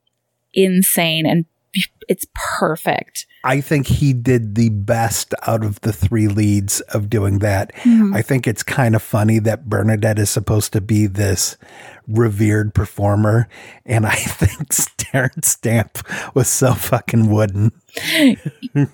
He- 0.53 0.65
insane 0.65 1.27
and 1.27 1.45
it's 2.09 2.27
perfect. 2.35 3.27
I 3.45 3.61
think 3.61 3.87
he 3.87 4.13
did 4.13 4.55
the 4.55 4.69
best 4.69 5.35
out 5.47 5.65
of 5.65 5.81
the 5.81 5.93
three 5.93 6.29
leads 6.29 6.81
of 6.81 7.09
doing 7.09 7.39
that. 7.39 7.73
Mhm. 7.83 8.15
I 8.15 8.23
think 8.23 8.47
it's 8.47 8.63
kind 8.63 8.95
of 8.95 9.03
funny 9.03 9.39
that 9.41 9.69
Bernadette 9.69 10.19
is 10.19 10.29
supposed 10.31 10.73
to 10.75 10.81
be 10.81 11.07
this 11.07 11.57
revered 12.07 12.75
performer, 12.75 13.49
and 13.87 14.05
I 14.07 14.15
think 14.17 14.69
Terence 14.99 15.49
Stamp 15.49 15.99
was 16.35 16.49
so 16.49 16.75
fucking 16.75 17.31
wooden. 17.31 17.73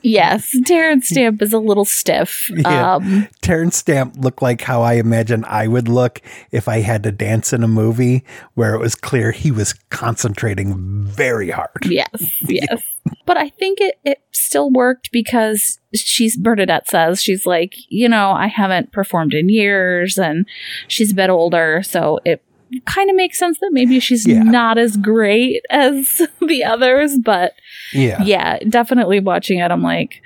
Yes, 0.02 0.54
Terence 0.66 1.08
Stamp 1.08 1.40
is 1.42 1.52
a 1.52 1.58
little 1.58 1.84
stiff. 1.84 2.50
Yeah. 2.58 2.96
Um, 2.96 3.28
Terence 3.40 3.76
Stamp 3.76 4.16
looked 4.18 4.42
like 4.42 4.62
how 4.62 4.82
I 4.82 4.94
imagine 4.94 5.44
I 5.44 5.68
would 5.68 5.88
look 5.88 6.20
if 6.50 6.66
I 6.66 6.80
had 6.80 7.04
to 7.04 7.12
dance 7.12 7.52
in 7.52 7.62
a 7.62 7.68
movie 7.68 8.24
where 8.54 8.74
it 8.74 8.80
was 8.80 8.94
clear 8.94 9.30
he 9.30 9.50
was 9.50 9.74
concentrating 9.90 10.74
very 11.04 11.50
hard. 11.50 11.86
yes, 11.86 12.08
yes. 12.42 12.82
But 13.26 13.36
I 13.36 13.48
think 13.48 13.80
it, 13.80 13.98
it 14.04 14.22
still 14.32 14.70
worked 14.70 15.10
because 15.12 15.78
she's 15.94 16.36
Bernadette 16.36 16.88
says 16.88 17.22
she's 17.22 17.46
like, 17.46 17.74
you 17.88 18.08
know, 18.08 18.32
I 18.32 18.48
haven't 18.48 18.92
performed 18.92 19.34
in 19.34 19.48
years 19.48 20.18
and 20.18 20.46
she's 20.88 21.12
a 21.12 21.14
bit 21.14 21.30
older, 21.30 21.82
so 21.82 22.18
it 22.24 22.42
kind 22.86 23.08
of 23.10 23.16
makes 23.16 23.38
sense 23.38 23.58
that 23.60 23.70
maybe 23.72 23.98
she's 24.00 24.26
Yeah. 24.26 24.42
not 24.42 24.78
as 24.78 24.96
great 24.96 25.62
as 25.70 26.20
the 26.46 26.64
others, 26.64 27.18
but 27.18 27.54
Yeah. 27.92 28.22
yeah, 28.22 28.58
definitely 28.68 29.20
watching 29.20 29.58
it, 29.58 29.70
I'm 29.70 29.82
like, 29.82 30.22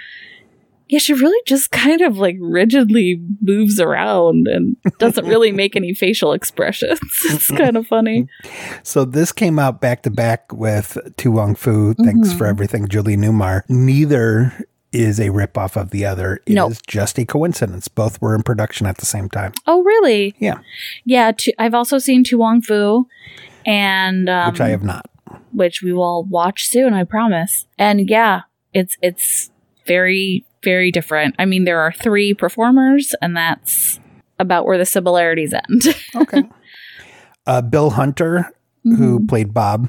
yeah, 0.88 0.99
she 0.99 1.14
really 1.14 1.40
just 1.46 1.70
kind 1.70 2.02
of 2.02 2.18
like 2.18 2.37
rigidly 2.38 3.18
moves 3.40 3.80
around 3.80 4.46
and 4.46 4.76
doesn't 4.99 5.25
really 5.25 5.50
make 5.62 5.75
any 5.75 5.94
facial 5.94 6.32
expressions. 6.34 7.00
It's 7.25 7.46
kind 7.49 7.76
of 7.78 7.87
funny. 7.87 8.28
So 8.82 9.04
this 9.06 9.32
came 9.32 9.58
out 9.58 9.80
back 9.80 10.02
to 10.02 10.11
back 10.11 10.52
with 10.52 10.99
To 11.18 11.30
Wong 11.30 11.54
Foo, 11.54 11.94
Thanks 11.94 12.30
Mhm. 12.34 12.38
for 12.38 12.46
Everything, 12.46 12.88
Julie 12.88 13.16
Newmar. 13.16 13.62
Neither 13.70 14.52
is 14.92 15.18
a 15.20 15.28
ripoff 15.28 15.76
of 15.80 15.90
the 15.90 16.04
other. 16.04 16.37
It 16.46 16.50
is 16.50 16.54
No. 16.56 16.72
just 16.87 17.18
a 17.18 17.25
coincidence. 17.25 17.88
Both 17.88 18.20
were 18.20 18.34
in 18.34 18.42
production 18.42 18.87
at 18.87 18.99
the 18.99 19.06
same 19.06 19.28
time, 19.28 19.52
Oh, 19.66 19.82
really? 19.82 20.34
Yeah. 20.38 20.58
Yeah. 21.04 21.32
Tu- 21.32 21.52
I've 21.58 21.75
also 21.75 21.99
seen 21.99 22.25
To 22.25 22.38
Wong 22.38 22.62
Foo, 22.62 23.06
and 23.66 24.28
um, 24.28 24.52
which 24.52 24.61
I 24.61 24.68
have 24.70 24.82
not. 24.82 25.06
which 25.52 25.82
we 25.82 25.92
will 25.92 26.25
watch 26.25 26.66
soon. 26.66 26.94
I 26.94 27.04
promise. 27.04 27.66
And 27.78 28.08
yeah, 28.08 28.42
it's 28.75 28.96
it's 29.02 29.50
very 29.87 30.44
very 30.62 30.90
different. 30.92 31.34
I 31.38 31.44
mean, 31.44 31.64
there 31.64 31.80
are 31.80 31.92
three 31.92 32.34
performers, 32.34 33.14
and 33.20 33.37
that's 33.37 33.99
about 34.38 34.64
where 34.66 34.78
the 34.78 34.87
similarities 34.87 35.52
end. 35.52 35.82
Okay. 36.16 36.42
uh, 37.46 37.62
Bill 37.62 37.90
Hunter, 37.90 38.52
who 38.84 39.18
Mm-hmm. 39.18 39.26
played 39.26 39.54
Bob, 39.54 39.88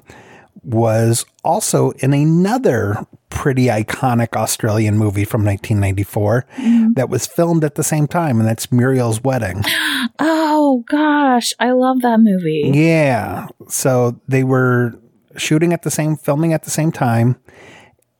was 0.63 1.25
also 1.43 1.91
in 1.99 2.13
another 2.13 3.05
pretty 3.33 3.65
iconic 3.65 4.35
Australian 4.37 4.97
movie 4.97 5.25
from 5.25 5.43
1994 5.43 6.45
Mhm. 6.57 6.95
that 6.95 7.09
was 7.09 7.25
filmed 7.25 7.63
at 7.63 7.75
the 7.75 7.83
same 7.83 8.05
time, 8.07 8.39
and 8.39 8.47
that's 8.47 8.71
Muriel's 8.71 9.23
Wedding. 9.23 9.63
Oh 10.19 10.83
gosh, 10.89 11.51
I 11.59 11.71
love 11.71 12.01
that 12.01 12.19
movie. 12.19 12.71
Yeah. 12.73 13.47
So 13.67 14.19
they 14.27 14.43
were 14.43 14.93
shooting 15.35 15.73
at 15.73 15.81
the 15.81 15.89
same, 15.91 16.15
filming 16.15 16.53
at 16.53 16.63
the 16.63 16.69
same 16.69 16.91
time 16.91 17.35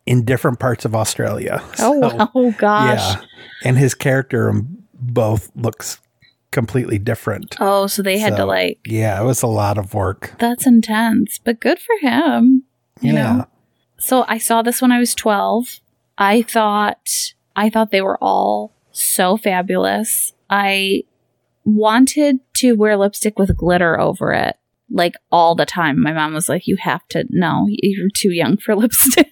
in 0.05 0.25
different 0.25 0.59
parts 0.59 0.83
of 0.85 0.95
Australia. 0.95 1.61
Oh 1.79 2.09
So, 2.09 2.29
oh 2.35 2.51
gosh. 2.57 3.15
Yeah. 3.15 3.21
And 3.63 3.77
his 3.77 3.93
character 3.93 4.51
both 4.93 5.51
looks 5.55 5.99
completely 6.51 6.97
different. 6.99 7.55
Oh, 7.59 7.87
so 7.87 8.01
they 8.01 8.17
had 8.17 8.35
to 8.37 8.45
like. 8.45 8.79
Yeah, 8.85 9.21
it 9.21 9.25
was 9.25 9.43
a 9.43 9.47
lot 9.47 9.77
of 9.77 9.93
work. 9.93 10.33
That's 10.39 10.65
intense, 10.67 11.39
but 11.43 11.59
good 11.59 11.79
for 11.79 11.95
him. 12.07 12.63
You 13.01 13.13
yeah. 13.13 13.33
know. 13.35 13.45
So 14.03 14.25
I 14.27 14.37
saw 14.37 14.61
this 14.61 14.81
when 14.81 14.91
I 14.91 14.99
was 14.99 15.15
12. 15.15 15.79
I 16.17 16.41
thought 16.41 17.09
I 17.55 17.69
thought 17.69 17.91
they 17.91 18.01
were 18.01 18.17
all 18.21 18.73
so 18.91 19.37
fabulous. 19.37 20.33
I 20.49 21.03
wanted 21.63 22.39
to 22.55 22.73
wear 22.73 22.97
lipstick 22.97 23.39
with 23.39 23.55
glitter 23.55 23.97
over 23.99 24.33
it 24.33 24.57
like 24.91 25.15
all 25.31 25.55
the 25.55 25.65
time. 25.65 26.01
My 26.01 26.11
mom 26.11 26.33
was 26.33 26.49
like, 26.49 26.67
"You 26.67 26.75
have 26.81 27.07
to 27.09 27.25
no, 27.29 27.65
you're 27.69 28.09
too 28.13 28.31
young 28.31 28.57
for 28.57 28.75
lipstick." 28.83 29.31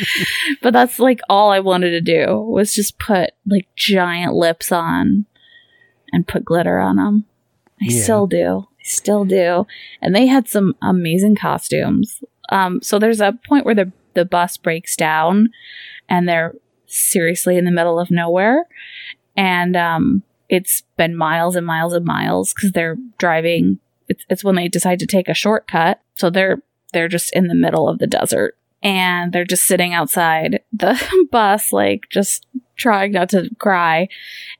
but 0.62 0.72
that's 0.72 0.98
like 0.98 1.20
all 1.28 1.50
I 1.50 1.60
wanted 1.60 1.90
to 1.90 2.00
do 2.00 2.40
was 2.40 2.74
just 2.74 2.98
put 2.98 3.30
like 3.46 3.68
giant 3.76 4.32
lips 4.34 4.72
on 4.72 5.26
and 6.12 6.26
put 6.26 6.44
glitter 6.46 6.78
on 6.78 6.96
them. 6.96 7.26
I 7.80 7.86
Yeah. 7.90 8.02
still 8.02 8.26
do. 8.26 8.66
I 8.80 8.82
still 8.84 9.24
do. 9.26 9.66
And 10.00 10.16
they 10.16 10.26
had 10.26 10.48
some 10.48 10.74
amazing 10.80 11.36
costumes. 11.36 12.22
Um, 12.50 12.80
so 12.82 12.98
there's 12.98 13.20
a 13.20 13.38
point 13.46 13.64
where 13.64 13.74
the 13.74 13.92
the 14.14 14.24
bus 14.24 14.56
breaks 14.56 14.96
down, 14.96 15.50
and 16.08 16.28
they're 16.28 16.54
seriously 16.86 17.56
in 17.56 17.64
the 17.64 17.70
middle 17.70 18.00
of 18.00 18.10
nowhere, 18.10 18.66
and 19.36 19.76
um, 19.76 20.22
it's 20.48 20.82
been 20.96 21.16
miles 21.16 21.56
and 21.56 21.66
miles 21.66 21.92
and 21.92 22.04
miles 22.04 22.52
because 22.52 22.72
they're 22.72 22.96
driving. 23.18 23.78
It's 24.08 24.24
it's 24.28 24.44
when 24.44 24.56
they 24.56 24.68
decide 24.68 24.98
to 25.00 25.06
take 25.06 25.28
a 25.28 25.34
shortcut, 25.34 26.00
so 26.14 26.30
they're 26.30 26.62
they're 26.92 27.08
just 27.08 27.32
in 27.34 27.48
the 27.48 27.54
middle 27.54 27.88
of 27.88 27.98
the 27.98 28.06
desert, 28.06 28.56
and 28.82 29.32
they're 29.32 29.44
just 29.44 29.66
sitting 29.66 29.92
outside 29.92 30.60
the 30.72 31.00
bus, 31.30 31.72
like 31.72 32.08
just 32.10 32.46
trying 32.76 33.12
not 33.12 33.28
to 33.30 33.50
cry, 33.58 34.08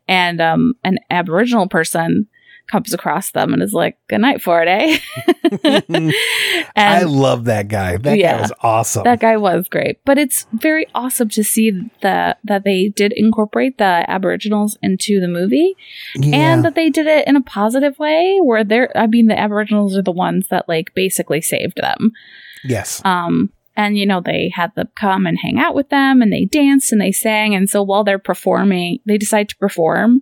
and 0.06 0.40
um, 0.40 0.74
an 0.84 0.98
Aboriginal 1.10 1.68
person 1.68 2.28
comes 2.68 2.92
across 2.92 3.32
them 3.32 3.52
and 3.52 3.62
is 3.62 3.72
like, 3.72 3.96
"Good 4.08 4.20
night 4.20 4.42
for 4.42 4.62
it, 4.62 4.68
eh?" 4.68 5.00
I 6.76 7.02
love 7.02 7.46
that 7.46 7.68
guy. 7.68 7.96
That 7.96 8.16
guy 8.16 8.40
was 8.40 8.52
awesome. 8.62 9.04
that 9.04 9.20
guy 9.20 9.36
was 9.36 9.68
great. 9.68 9.98
But 10.04 10.18
it's 10.18 10.46
very 10.52 10.86
awesome 10.94 11.28
to 11.30 11.42
see 11.42 11.90
that 12.02 12.38
that 12.44 12.64
they 12.64 12.88
did 12.88 13.12
incorporate 13.16 13.78
the 13.78 14.04
Aboriginals 14.08 14.78
into 14.82 15.20
the 15.20 15.28
movie 15.28 15.74
yeah. 16.16 16.36
and 16.36 16.64
that 16.64 16.74
they 16.74 16.90
did 16.90 17.06
it 17.06 17.26
in 17.26 17.36
a 17.36 17.42
positive 17.42 17.98
way 17.98 18.38
where 18.42 18.64
they're 18.64 18.96
I 18.96 19.06
mean 19.06 19.26
the 19.26 19.38
Aboriginals 19.38 19.96
are 19.96 20.02
the 20.02 20.12
ones 20.12 20.48
that 20.48 20.68
like 20.68 20.94
basically 20.94 21.40
saved 21.40 21.78
them. 21.80 22.12
yes. 22.64 23.02
Um 23.04 23.52
and 23.78 23.96
you 23.96 24.04
know 24.04 24.20
they 24.20 24.50
had 24.54 24.74
them 24.74 24.88
come 24.96 25.26
and 25.26 25.38
hang 25.40 25.58
out 25.58 25.74
with 25.74 25.88
them 25.88 26.20
and 26.20 26.32
they 26.32 26.44
danced 26.44 26.92
and 26.92 27.00
they 27.00 27.12
sang 27.12 27.54
and 27.54 27.70
so 27.70 27.82
while 27.82 28.04
they're 28.04 28.18
performing 28.18 28.98
they 29.06 29.16
decide 29.16 29.48
to 29.48 29.56
perform 29.56 30.20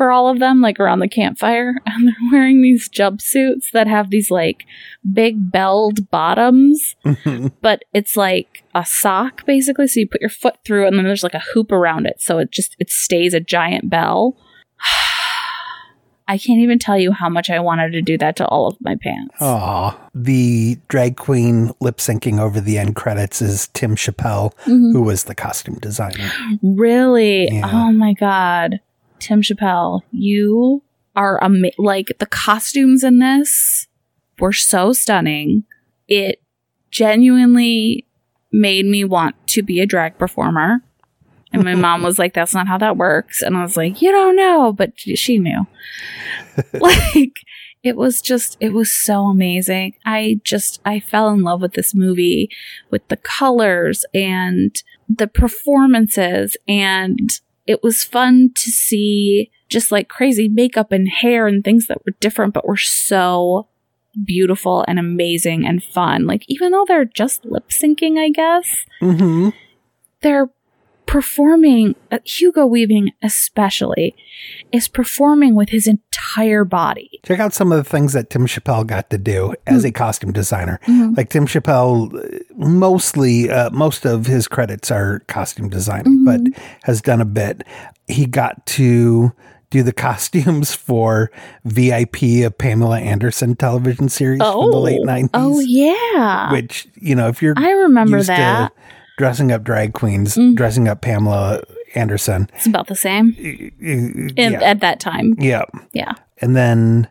for 0.00 0.10
all 0.10 0.28
of 0.28 0.38
them 0.38 0.62
like 0.62 0.80
around 0.80 1.00
the 1.00 1.08
campfire 1.08 1.74
and 1.86 2.08
they're 2.08 2.14
wearing 2.32 2.62
these 2.62 2.88
jumpsuits 2.88 3.70
that 3.74 3.86
have 3.86 4.08
these 4.08 4.30
like 4.30 4.64
big 5.12 5.52
belled 5.52 6.10
bottoms 6.10 6.96
but 7.60 7.82
it's 7.92 8.16
like 8.16 8.62
a 8.74 8.82
sock 8.82 9.44
basically 9.44 9.86
so 9.86 10.00
you 10.00 10.08
put 10.08 10.22
your 10.22 10.30
foot 10.30 10.56
through 10.64 10.86
and 10.86 10.96
then 10.96 11.04
there's 11.04 11.22
like 11.22 11.34
a 11.34 11.42
hoop 11.52 11.70
around 11.70 12.06
it 12.06 12.18
so 12.18 12.38
it 12.38 12.50
just 12.50 12.74
it 12.78 12.88
stays 12.88 13.34
a 13.34 13.40
giant 13.40 13.90
bell 13.90 14.34
i 16.28 16.38
can't 16.38 16.60
even 16.60 16.78
tell 16.78 16.96
you 16.98 17.12
how 17.12 17.28
much 17.28 17.50
i 17.50 17.58
wanted 17.60 17.90
to 17.92 18.00
do 18.00 18.16
that 18.16 18.36
to 18.36 18.46
all 18.46 18.66
of 18.66 18.76
my 18.80 18.96
pants 19.02 19.34
Aw. 19.42 19.98
The 20.14 20.78
drag 20.88 21.18
queen 21.18 21.72
lip 21.80 21.98
syncing 21.98 22.40
over 22.40 22.58
the 22.58 22.78
end 22.78 22.96
credits 22.96 23.42
is 23.42 23.68
Tim 23.74 23.96
Chappel, 23.96 24.54
Mhm. 24.66 24.92
who 24.92 25.02
was 25.02 25.24
the 25.24 25.34
costume 25.36 25.76
designer. 25.76 26.30
Really? 26.62 27.48
Yeah. 27.52 27.68
Oh 27.70 27.92
my 27.92 28.12
god. 28.14 28.80
Tim 29.20 29.42
Chappel, 29.42 30.02
you 30.10 30.82
are 31.14 31.42
ama- 31.42 31.70
like 31.78 32.08
the 32.18 32.26
costumes 32.26 33.04
in 33.04 33.18
this 33.18 33.86
were 34.38 34.52
so 34.52 34.92
stunning. 34.92 35.64
It 36.08 36.42
genuinely 36.90 38.06
made 38.52 38.86
me 38.86 39.04
want 39.04 39.36
to 39.48 39.62
be 39.62 39.80
a 39.80 39.86
drag 39.86 40.18
performer. 40.18 40.82
And 41.52 41.64
my 41.64 41.74
mom 41.74 42.02
was 42.02 42.18
like, 42.18 42.32
that's 42.32 42.54
not 42.54 42.68
how 42.68 42.78
that 42.78 42.96
works. 42.96 43.42
And 43.42 43.56
I 43.56 43.62
was 43.62 43.76
like, 43.76 44.00
you 44.00 44.12
don't 44.12 44.36
know. 44.36 44.72
But 44.72 44.92
she 44.98 45.38
knew. 45.38 45.66
like, 46.74 47.34
it 47.82 47.96
was 47.96 48.20
just, 48.20 48.56
it 48.60 48.72
was 48.72 48.92
so 48.92 49.26
amazing. 49.26 49.94
I 50.04 50.40
just, 50.44 50.80
I 50.84 51.00
fell 51.00 51.30
in 51.30 51.42
love 51.42 51.60
with 51.60 51.72
this 51.72 51.94
movie 51.94 52.50
with 52.90 53.06
the 53.08 53.16
colors 53.16 54.04
and 54.14 54.80
the 55.08 55.26
performances. 55.26 56.56
And 56.68 57.40
it 57.66 57.82
was 57.82 58.04
fun 58.04 58.50
to 58.54 58.70
see 58.70 59.50
just 59.68 59.92
like 59.92 60.08
crazy 60.08 60.48
makeup 60.48 60.90
and 60.92 61.08
hair 61.08 61.46
and 61.46 61.62
things 61.62 61.86
that 61.86 61.98
were 62.04 62.14
different, 62.20 62.54
but 62.54 62.66
were 62.66 62.76
so 62.76 63.68
beautiful 64.24 64.84
and 64.88 64.98
amazing 64.98 65.64
and 65.66 65.82
fun. 65.82 66.26
Like, 66.26 66.42
even 66.48 66.72
though 66.72 66.84
they're 66.86 67.04
just 67.04 67.44
lip 67.44 67.68
syncing, 67.68 68.18
I 68.18 68.30
guess, 68.30 68.84
Mm-hmm. 69.00 69.50
they're 70.22 70.50
performing, 71.10 71.96
uh, 72.12 72.18
Hugo 72.24 72.66
Weaving 72.66 73.10
especially, 73.20 74.14
is 74.70 74.86
performing 74.86 75.56
with 75.56 75.70
his 75.70 75.88
entire 75.88 76.64
body. 76.64 77.10
Check 77.26 77.40
out 77.40 77.52
some 77.52 77.72
of 77.72 77.78
the 77.78 77.88
things 77.90 78.12
that 78.12 78.30
Tim 78.30 78.46
Chappel 78.46 78.86
got 78.86 79.10
to 79.10 79.18
do 79.18 79.52
as 79.66 79.84
a 79.84 79.90
costume 79.90 80.30
designer. 80.32 80.78
Mhm. 80.86 81.16
Like 81.16 81.28
Tim 81.30 81.46
Chappel, 81.46 82.14
uh, 82.14 82.38
mostly, 82.56 83.50
uh, 83.50 83.70
most 83.70 84.04
of 84.06 84.26
his 84.26 84.46
credits 84.46 84.90
are 84.92 85.18
costume 85.26 85.68
designing, 85.68 86.24
but 86.24 86.40
has 86.84 87.02
done 87.02 87.20
a 87.20 87.24
bit. 87.24 87.64
He 88.06 88.26
got 88.26 88.64
to 88.66 89.32
do 89.70 89.82
the 89.82 89.92
costumes 90.08 90.74
for 90.74 91.30
VIP, 91.64 92.44
a 92.44 92.50
Pamela 92.52 93.00
Anderson 93.00 93.56
television 93.56 94.08
series 94.08 94.38
from 94.40 94.70
the 94.70 94.76
late 94.78 95.02
90s. 95.02 95.30
Oh, 95.34 95.58
yeah. 95.58 96.52
Which, 96.52 96.86
you 96.94 97.16
know, 97.16 97.26
if 97.26 97.42
you're 97.42 97.54
I 97.56 97.70
remember 97.72 98.22
that. 98.22 98.68
to 98.68 98.72
dressing 99.20 99.52
up 99.52 99.62
drag 99.62 99.92
queens, 99.92 100.34
Mm. 100.36 100.54
dressing 100.56 100.88
up 100.88 101.02
Pamela 101.02 101.60
Anderson. 101.94 102.48
It's 102.56 102.66
about 102.66 102.86
the 102.86 102.96
same 102.96 103.34
in, 103.38 104.32
yeah. 104.34 104.62
at 104.62 104.80
that 104.80 104.98
time. 104.98 105.34
yeah. 105.38 105.64
Yeah. 105.92 106.12
And 106.40 106.56
then 106.56 107.06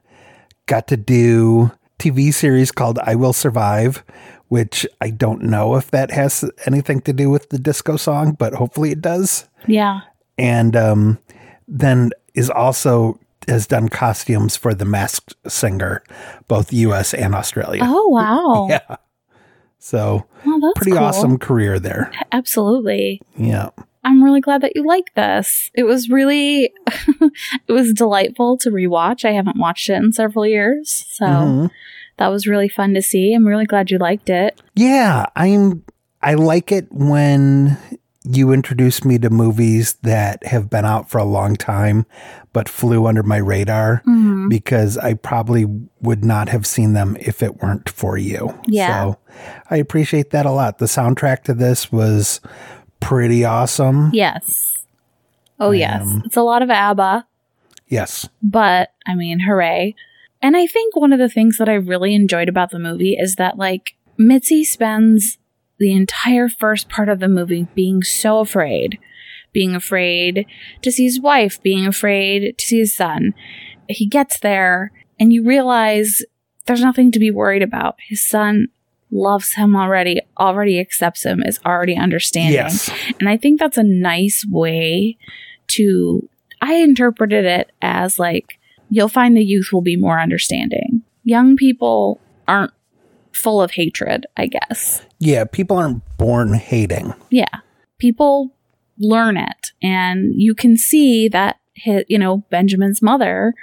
got 0.66 0.88
to 0.88 0.98
do 0.98 1.70
TV 2.00 2.34
series 2.34 2.72
called 2.72 2.98
I 3.06 3.14
Will 3.14 3.34
Survive, 3.34 4.04
which 4.48 4.88
I 5.02 5.12
don't 5.12 5.44
know 5.44 5.76
if 5.76 5.92
that 5.92 6.10
has 6.10 6.44
anything 6.66 7.02
to 7.02 7.14
do 7.14 7.30
with 7.30 7.50
the 7.50 7.60
disco 7.60 7.96
song, 7.98 8.32
but 8.40 8.54
hopefully 8.56 8.90
it 8.92 9.02
does. 9.02 9.48
Yeah. 9.68 10.00
And 10.40 10.76
um, 10.76 11.20
then 11.68 12.10
is 12.34 12.50
also 12.50 13.20
has 13.48 13.68
done 13.68 13.90
costumes 13.90 14.56
for 14.58 14.74
the 14.74 14.86
Masked 14.86 15.36
Singer, 15.48 16.02
both 16.48 16.74
U.S. 16.74 17.14
and 17.14 17.36
Australia. 17.36 17.82
Oh 17.86 18.08
wow. 18.10 18.68
Yeah. 18.90 18.96
So 19.80 20.26
Well, 20.46 20.74
pretty 20.76 20.92
cool. 20.92 21.00
awesome 21.02 21.38
career 21.38 21.80
there. 21.80 22.12
Absolutely. 22.32 23.22
Yeah. 23.38 23.70
I'm 24.04 24.24
really 24.24 24.42
glad 24.42 24.62
that 24.62 24.74
you 24.76 24.86
like 24.86 25.14
this. 25.16 25.72
It 25.74 25.84
was 25.84 26.10
really 26.10 26.72
it 27.68 27.72
was 27.72 27.94
delightful 27.94 28.58
to 28.60 28.70
rewatch. 28.70 29.26
I 29.26 29.32
haven't 29.32 29.58
watched 29.58 29.90
it 29.90 29.94
in 29.96 30.12
several 30.14 30.46
years. 30.46 31.06
So 31.12 31.26
Mhm. 31.26 31.72
that 32.18 32.28
was 32.28 32.48
really 32.48 32.70
fun 32.70 32.94
to 32.94 33.02
see. 33.02 33.34
I'm 33.34 33.48
really 33.48 33.66
glad 33.66 33.92
you 33.92 33.98
liked 33.98 34.30
it. 34.30 34.60
Yeah, 34.76 35.26
I'm 35.36 35.84
I 36.22 36.34
like 36.36 36.72
it 36.72 36.88
when 36.92 37.78
you 38.24 38.52
introduced 38.52 39.06
me 39.06 39.18
to 39.18 39.30
movies 39.30 39.94
that 40.04 40.46
have 40.46 40.70
been 40.70 40.84
out 40.86 41.10
for 41.10 41.18
a 41.20 41.24
long 41.24 41.56
time 41.56 42.06
but 42.52 42.68
flew 42.68 43.06
under 43.08 43.24
my 43.24 43.38
radar 43.38 44.02
Mhm. 44.08 44.50
because 44.50 44.98
I 44.98 45.14
probably 45.14 45.66
would 46.02 46.26
not 46.26 46.50
have 46.50 46.66
seen 46.68 46.94
them 46.94 47.16
if 47.20 47.42
it 47.42 47.62
weren't 47.62 47.88
for 47.90 48.18
you. 48.18 48.60
Yeah. 48.68 48.88
So 49.14 49.18
I 49.70 49.78
appreciate 49.78 50.32
that 50.32 50.46
a 50.46 50.52
lot. 50.52 50.80
The 50.80 50.86
soundtrack 50.86 51.44
to 51.44 51.54
this 51.54 51.92
was 51.92 52.42
pretty 53.00 53.46
awesome. 53.46 54.10
Yes. 54.14 54.74
Oh 55.60 55.72
yes. 55.72 56.02
Um, 56.02 56.24
It's 56.26 56.36
a 56.38 56.42
lot 56.42 56.62
of 56.62 56.70
ABBA. 56.70 57.26
Yes. 57.88 58.28
but 58.44 58.90
I 59.08 59.16
mean, 59.16 59.40
hooray. 59.40 59.96
And 60.42 60.56
I 60.56 60.68
think 60.68 60.96
one 60.96 61.12
of 61.14 61.20
the 61.20 61.30
things 61.30 61.58
that 61.58 61.68
I 61.70 61.74
really 61.74 62.14
enjoyed 62.16 62.48
about 62.50 62.70
the 62.72 62.80
movie 62.80 63.18
is 63.20 63.36
that, 63.36 63.58
like, 63.58 63.96
Mitzi 64.18 64.64
spends 64.64 65.38
the 65.80 65.94
entire 65.94 66.50
first 66.50 66.90
part 66.90 67.10
of 67.10 67.20
the 67.20 67.30
movie 67.30 67.68
being 67.74 68.04
so 68.04 68.40
afraid, 68.40 69.00
being 69.54 69.74
afraid 69.74 70.46
to 70.82 70.92
see 70.92 71.06
his 71.06 71.20
wife, 71.20 71.62
being 71.64 71.88
afraid 71.88 72.58
to 72.58 72.66
see 72.66 72.80
his 72.80 72.96
son. 72.96 73.34
He 73.88 74.06
gets 74.06 74.40
there, 74.40 74.92
and 75.20 75.34
you 75.34 75.44
realize 75.44 76.22
there's 76.66 76.84
nothing 76.84 77.12
to 77.12 77.20
be 77.20 77.32
worried 77.32 77.64
about. 77.64 77.96
His 78.08 78.28
son 78.28 78.68
loves 79.12 79.54
him 79.54 79.76
already, 79.76 80.22
already 80.38 80.80
accepts 80.80 81.24
him, 81.24 81.42
is 81.44 81.60
already 81.66 81.96
understanding. 81.96 82.54
Yes. 82.54 82.92
And 83.20 83.28
I 83.28 83.38
think 83.38 83.60
that's 83.60 83.78
a 83.78 83.84
nice 83.84 84.46
way 84.48 85.18
to. 85.70 86.30
I 86.62 86.76
interpreted 86.76 87.46
it 87.46 87.72
as 87.82 88.20
like, 88.20 88.60
you'll 88.90 89.08
find 89.08 89.36
the 89.36 89.44
youth 89.44 89.72
will 89.72 89.82
be 89.82 89.96
more 89.96 90.20
understanding. 90.20 91.04
Young 91.24 91.56
people 91.56 92.20
aren't 92.48 92.74
full 93.34 93.62
of 93.62 93.72
hatred, 93.72 94.26
I 94.38 94.48
guess. 94.48 95.02
Yeah, 95.20 95.46
people 95.46 95.78
aren't 95.78 96.04
born 96.18 96.54
hating. 96.54 97.14
Yeah. 97.30 97.60
People 97.98 98.56
learn 98.98 99.38
it. 99.38 99.72
And 99.82 100.34
you 100.36 100.54
can 100.56 100.78
see 100.78 101.28
that, 101.30 101.58
his, 101.74 102.04
you 102.08 102.18
know, 102.20 102.44
Benjamin's 102.50 103.02
mother 103.02 103.54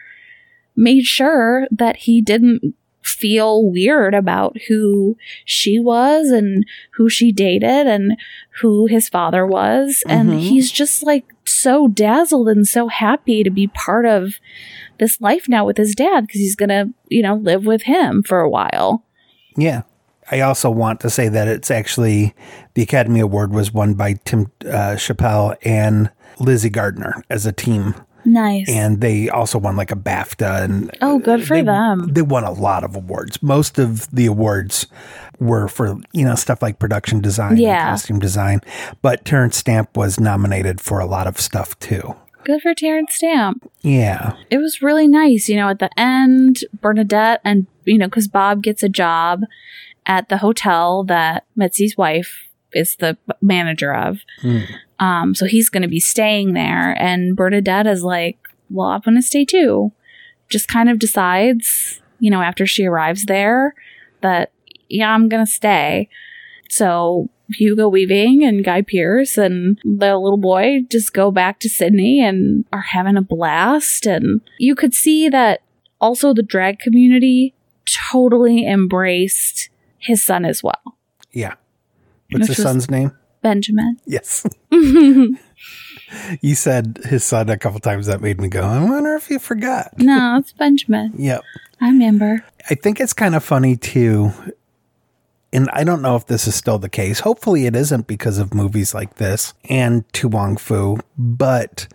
made 0.74 1.04
sure 1.04 1.66
that 1.70 1.96
he 1.98 2.20
didn't 2.22 2.74
feel 3.02 3.64
weird 3.70 4.14
about 4.14 4.56
who 4.68 5.16
she 5.44 5.78
was 5.78 6.28
and 6.30 6.64
who 6.94 7.08
she 7.08 7.30
dated 7.30 7.86
and 7.86 8.18
who 8.60 8.86
his 8.86 9.08
father 9.08 9.46
was. 9.46 10.02
And 10.08 10.30
Mhm. 10.30 10.40
he's 10.40 10.72
just 10.72 11.04
like 11.04 11.24
so 11.44 11.86
dazzled 11.86 12.48
and 12.48 12.66
so 12.66 12.88
happy 12.88 13.44
to 13.44 13.50
be 13.50 13.68
part 13.68 14.06
of 14.06 14.34
this 14.98 15.20
life 15.20 15.48
now 15.48 15.64
with 15.64 15.76
his 15.76 15.94
dad 15.94 16.26
because 16.26 16.40
he's 16.40 16.56
going 16.56 16.70
to, 16.70 16.92
you 17.08 17.22
know, 17.22 17.36
live 17.36 17.64
with 17.64 17.82
him 17.82 18.22
for 18.24 18.40
a 18.40 18.50
while. 18.50 19.04
Yeah. 19.56 19.82
I 20.30 20.40
also 20.40 20.70
want 20.70 21.00
to 21.00 21.10
say 21.10 21.28
that 21.28 21.46
it's 21.46 21.70
actually 21.70 22.34
the 22.74 22.82
Academy 22.82 23.20
Award 23.20 23.52
was 23.52 23.72
won 23.72 23.94
by 23.94 24.14
Tim 24.24 24.50
uh, 24.64 24.96
Chappel 24.96 25.56
and 25.62 26.10
Lizzy 26.40 26.68
Gardiner 26.68 27.22
as 27.30 27.46
a 27.46 27.52
team. 27.52 27.94
Nice. 28.24 28.68
And 28.68 29.00
they 29.00 29.28
also 29.28 29.56
won 29.56 29.76
like 29.76 29.92
a 29.92 29.96
BAFTA 29.96 30.64
and 30.64 30.90
oh, 31.00 31.20
good 31.20 31.46
for 31.46 31.56
they, 31.58 31.62
them. 31.62 32.08
They 32.12 32.22
won 32.22 32.42
a 32.42 32.50
lot 32.50 32.82
of 32.82 32.96
awards. 32.96 33.40
Most 33.40 33.78
of 33.78 34.10
the 34.10 34.26
awards 34.26 34.88
were 35.38 35.68
for, 35.68 35.96
you 36.12 36.24
know, 36.24 36.34
stuff 36.34 36.60
like 36.60 36.80
production 36.80 37.20
design 37.20 37.56
Yeah. 37.56 37.82
and 37.82 37.92
costume 37.92 38.18
design. 38.18 38.62
But 39.00 39.24
Terence 39.24 39.56
Stamp 39.56 39.96
was 39.96 40.18
nominated 40.18 40.80
for 40.80 40.98
a 40.98 41.06
lot 41.06 41.28
of 41.28 41.40
stuff 41.40 41.78
too. 41.78 42.16
Good 42.46 42.62
for 42.62 42.74
Terence 42.74 43.16
Stamp. 43.16 43.68
Yeah. 43.82 44.36
it 44.50 44.58
was 44.58 44.80
really 44.80 45.08
nice. 45.08 45.48
You 45.48 45.56
know, 45.56 45.68
at 45.68 45.80
the 45.80 45.90
end, 45.98 46.60
Bernadette 46.80 47.40
and, 47.44 47.66
you 47.84 47.98
know, 47.98 48.06
because 48.06 48.28
Bob 48.28 48.62
gets 48.62 48.84
a 48.84 48.88
job 48.88 49.42
at 50.06 50.28
the 50.28 50.38
hotel 50.38 51.02
that 51.02 51.44
Mitzi's 51.58 51.96
wife 51.96 52.46
is 52.72 52.94
the 52.96 53.18
manager 53.42 53.92
of. 53.92 54.20
Hmm. 54.42 54.60
Um, 55.00 55.34
so 55.34 55.46
he's 55.46 55.68
going 55.68 55.82
to 55.82 55.88
be 55.88 55.98
staying 55.98 56.52
there. 56.52 56.92
And 56.92 57.34
Bernadette 57.34 57.88
is 57.88 58.04
like, 58.04 58.38
well, 58.70 58.90
I'm 58.90 59.00
going 59.00 59.16
to 59.16 59.22
stay 59.22 59.44
too. 59.44 59.90
Just 60.48 60.68
kind 60.68 60.88
of 60.88 61.00
decides, 61.00 62.00
you 62.20 62.30
know, 62.30 62.42
after 62.42 62.64
she 62.64 62.84
arrives 62.84 63.24
there 63.24 63.74
that, 64.20 64.52
yeah, 64.88 65.12
I'm 65.12 65.28
going 65.28 65.44
to 65.44 65.50
stay. 65.50 66.08
So 66.70 67.28
Hugo 67.50 67.88
Weaving 67.88 68.44
and 68.44 68.64
Guy 68.64 68.82
Pearce 68.82 69.38
and 69.38 69.78
the 69.84 70.16
little 70.16 70.36
boy 70.38 70.80
just 70.90 71.12
go 71.12 71.30
back 71.30 71.60
to 71.60 71.68
Sydney 71.68 72.20
and 72.20 72.64
are 72.72 72.80
having 72.92 73.16
a 73.16 73.22
blast. 73.22 74.06
And 74.06 74.40
you 74.58 74.74
could 74.74 74.94
see 74.94 75.28
that 75.28 75.62
also 76.00 76.34
the 76.34 76.42
drag 76.42 76.78
community 76.78 77.54
totally 78.10 78.66
embraced 78.66 79.68
his 79.98 80.24
son 80.24 80.44
as 80.44 80.62
well, 80.62 80.96
Yeah. 81.32 81.54
What's 82.30 82.48
his 82.48 82.56
son's 82.62 82.90
name? 82.90 83.12
Benjamin. 83.42 83.98
Yes. 84.06 84.44
You 86.40 86.54
said 86.54 87.00
his 87.04 87.24
son 87.24 87.48
a 87.48 87.58
couple 87.58 87.80
times. 87.80 88.06
That 88.06 88.20
made 88.20 88.40
me 88.40 88.46
go, 88.48 88.62
I 88.62 88.82
wonder 88.82 89.14
if 89.16 89.28
you 89.28 89.38
forgot. 89.40 89.92
no, 89.98 90.36
it's 90.38 90.52
Benjamin. 90.52 91.12
Yep. 91.18 91.42
I 91.80 91.88
remember. 91.88 92.44
I 92.70 92.76
think 92.76 93.00
it's 93.00 93.12
kind 93.12 93.34
of 93.34 93.42
funny 93.42 93.76
too. 93.76 94.30
And 95.56 95.68
I 95.72 95.82
don't 95.84 96.02
know 96.02 96.14
if 96.16 96.26
this 96.26 96.46
is 96.46 96.54
still 96.54 96.78
the 96.78 96.88
case. 96.88 97.20
Hopefully 97.20 97.66
it 97.66 97.74
isn't 97.74 98.06
because 98.06 98.38
of 98.38 98.52
movies 98.54 98.94
like 98.94 99.14
this 99.16 99.54
and 99.70 100.04
To 100.12 100.28
Wong 100.28 100.56
Foo, 100.58 100.98
but 101.16 101.88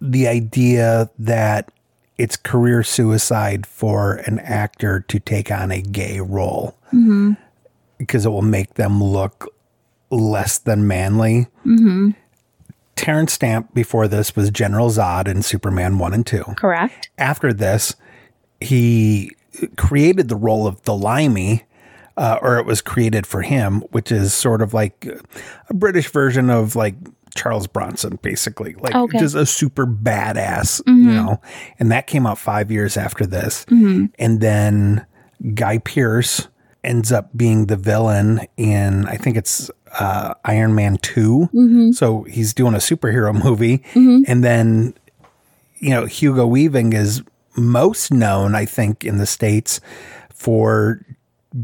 the 0.00 0.26
idea 0.28 1.08
that 1.18 1.70
it's 2.18 2.36
career 2.36 2.82
suicide 2.82 3.64
for 3.64 4.14
an 4.26 4.40
actor 4.40 5.00
to 5.08 5.20
take 5.20 5.50
on 5.52 5.70
a 5.72 5.80
gay 5.80 6.20
role 6.20 6.74
Mm-hmm. 6.88 7.32
because 7.98 8.24
it 8.26 8.30
will 8.30 8.40
make 8.42 8.74
them 8.74 9.02
look 9.04 9.54
less 10.10 10.58
than 10.58 10.86
manly. 10.88 11.46
Mm-hmm. 11.66 12.10
Terence 12.96 13.34
Stamp 13.34 13.72
before 13.74 14.08
this 14.08 14.34
was 14.34 14.50
General 14.50 14.88
Zod 14.90 15.28
in 15.28 15.42
Superman 15.42 15.98
1 15.98 16.14
and 16.14 16.26
2. 16.26 16.42
Correct. 16.56 17.10
after 17.18 17.52
this, 17.52 17.94
he 18.60 19.30
created 19.76 20.28
the 20.28 20.34
role 20.36 20.66
of 20.66 20.82
the 20.82 20.94
Limey, 20.96 21.64
uh, 22.18 22.38
or 22.42 22.58
it 22.58 22.66
was 22.66 22.82
created 22.82 23.26
for 23.26 23.40
him, 23.42 23.80
which 23.92 24.10
is 24.12 24.34
sort 24.34 24.60
of 24.60 24.74
like 24.74 25.06
a 25.70 25.74
British 25.74 26.10
version 26.10 26.50
of 26.50 26.76
like 26.76 26.94
Charles 27.34 27.66
Bronson, 27.66 28.18
basically, 28.22 28.74
like 28.74 28.94
Okay. 28.94 29.18
just 29.18 29.34
a 29.36 29.46
super 29.46 29.86
badass, 29.86 30.82
you 30.86 30.94
know. 30.94 31.40
And 31.78 31.90
that 31.92 32.06
came 32.06 32.26
out 32.26 32.38
five 32.38 32.70
years 32.70 32.96
after 32.96 33.24
this, 33.24 33.64
and 34.18 34.40
then 34.40 35.06
Guy 35.54 35.78
Pearce 35.78 36.48
ends 36.84 37.10
up 37.12 37.30
being 37.36 37.66
the 37.66 37.76
villain 37.76 38.40
in 38.56 39.04
I 39.06 39.16
think 39.16 39.36
it's 39.36 39.70
uh, 39.98 40.34
Iron 40.44 40.74
Man 40.74 40.96
2 40.98 41.48
So 41.92 42.22
he's 42.24 42.52
doing 42.54 42.74
a 42.74 42.78
superhero 42.78 43.32
movie, 43.44 43.82
and 43.94 44.42
then 44.44 44.94
you 45.80 45.90
know, 45.90 46.06
Hugo 46.06 46.44
Weaving 46.46 46.92
is 46.92 47.22
most 47.56 48.12
known, 48.12 48.54
I 48.56 48.64
think, 48.64 49.04
in 49.04 49.18
the 49.18 49.26
States 49.26 49.80
for 50.34 51.00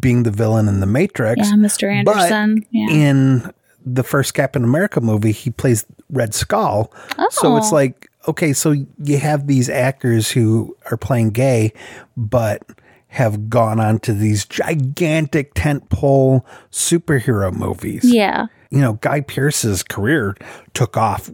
being 0.00 0.22
the 0.22 0.30
villain 0.30 0.68
in 0.68 0.80
The 0.80 0.86
Matrix. 0.86 1.48
Yeah, 1.48 1.56
Mr. 1.56 1.92
Anderson. 1.92 2.64
yeah. 2.70 2.88
In 2.90 3.52
the 3.84 4.02
first 4.02 4.34
Captain 4.34 4.64
America 4.64 5.00
movie, 5.00 5.32
he 5.32 5.50
plays 5.50 5.84
Red 6.10 6.34
Skull. 6.34 6.92
Oh. 7.18 7.28
So 7.30 7.56
it's 7.56 7.70
Oh. 7.70 7.74
like, 7.74 8.08
okay, 8.28 8.52
so 8.54 8.74
you 9.02 9.18
have 9.18 9.46
these 9.46 9.68
actors 9.68 10.30
who 10.30 10.74
are 10.90 10.96
playing 10.96 11.30
gay, 11.30 11.72
but 12.16 12.62
have 13.08 13.48
gone 13.50 13.78
on 13.78 13.98
to 14.00 14.12
these 14.14 14.44
gigantic 14.46 15.54
tentpole 15.54 16.42
superhero 16.72 17.52
movies 17.52 18.02
yeah. 18.02 18.46
you 18.70 18.80
know, 18.80 18.94
Guy 18.94 19.20
Pearce's 19.20 19.84
career 19.84 20.36
took 20.72 20.96
off 20.96 21.30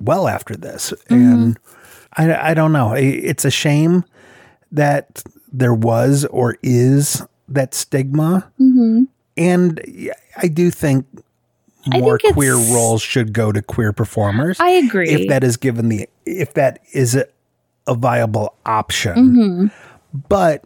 well 0.00 0.26
after 0.26 0.56
this. 0.56 0.92
Mm-hmm. 1.10 1.14
And 1.14 1.58
I, 2.16 2.50
I 2.50 2.54
don't 2.54 2.72
know. 2.72 2.92
It's 2.94 3.44
a 3.44 3.52
shame 3.52 4.04
that 4.72 5.22
there 5.52 5.74
was 5.74 6.24
or 6.24 6.56
is 6.62 7.22
that 7.54 7.74
stigma. 7.74 8.50
Mm-hmm. 8.60 9.04
And 9.36 10.12
I 10.36 10.48
do 10.48 10.70
think 10.70 11.06
more 11.86 12.18
queer 12.18 12.54
roles 12.54 13.02
should 13.02 13.32
go 13.32 13.52
to 13.52 13.62
queer 13.62 13.92
performers. 13.92 14.58
I 14.60 14.70
agree. 14.70 15.08
if 15.10 15.28
that 15.28 15.42
is 15.42 15.56
given 15.56 15.88
the 15.88 16.08
if 16.24 16.54
that 16.54 16.80
is 16.92 17.14
a, 17.14 17.26
a 17.86 17.94
viable 17.94 18.54
option. 18.64 19.14
Mm-hmm. 19.14 19.66
But 20.28 20.64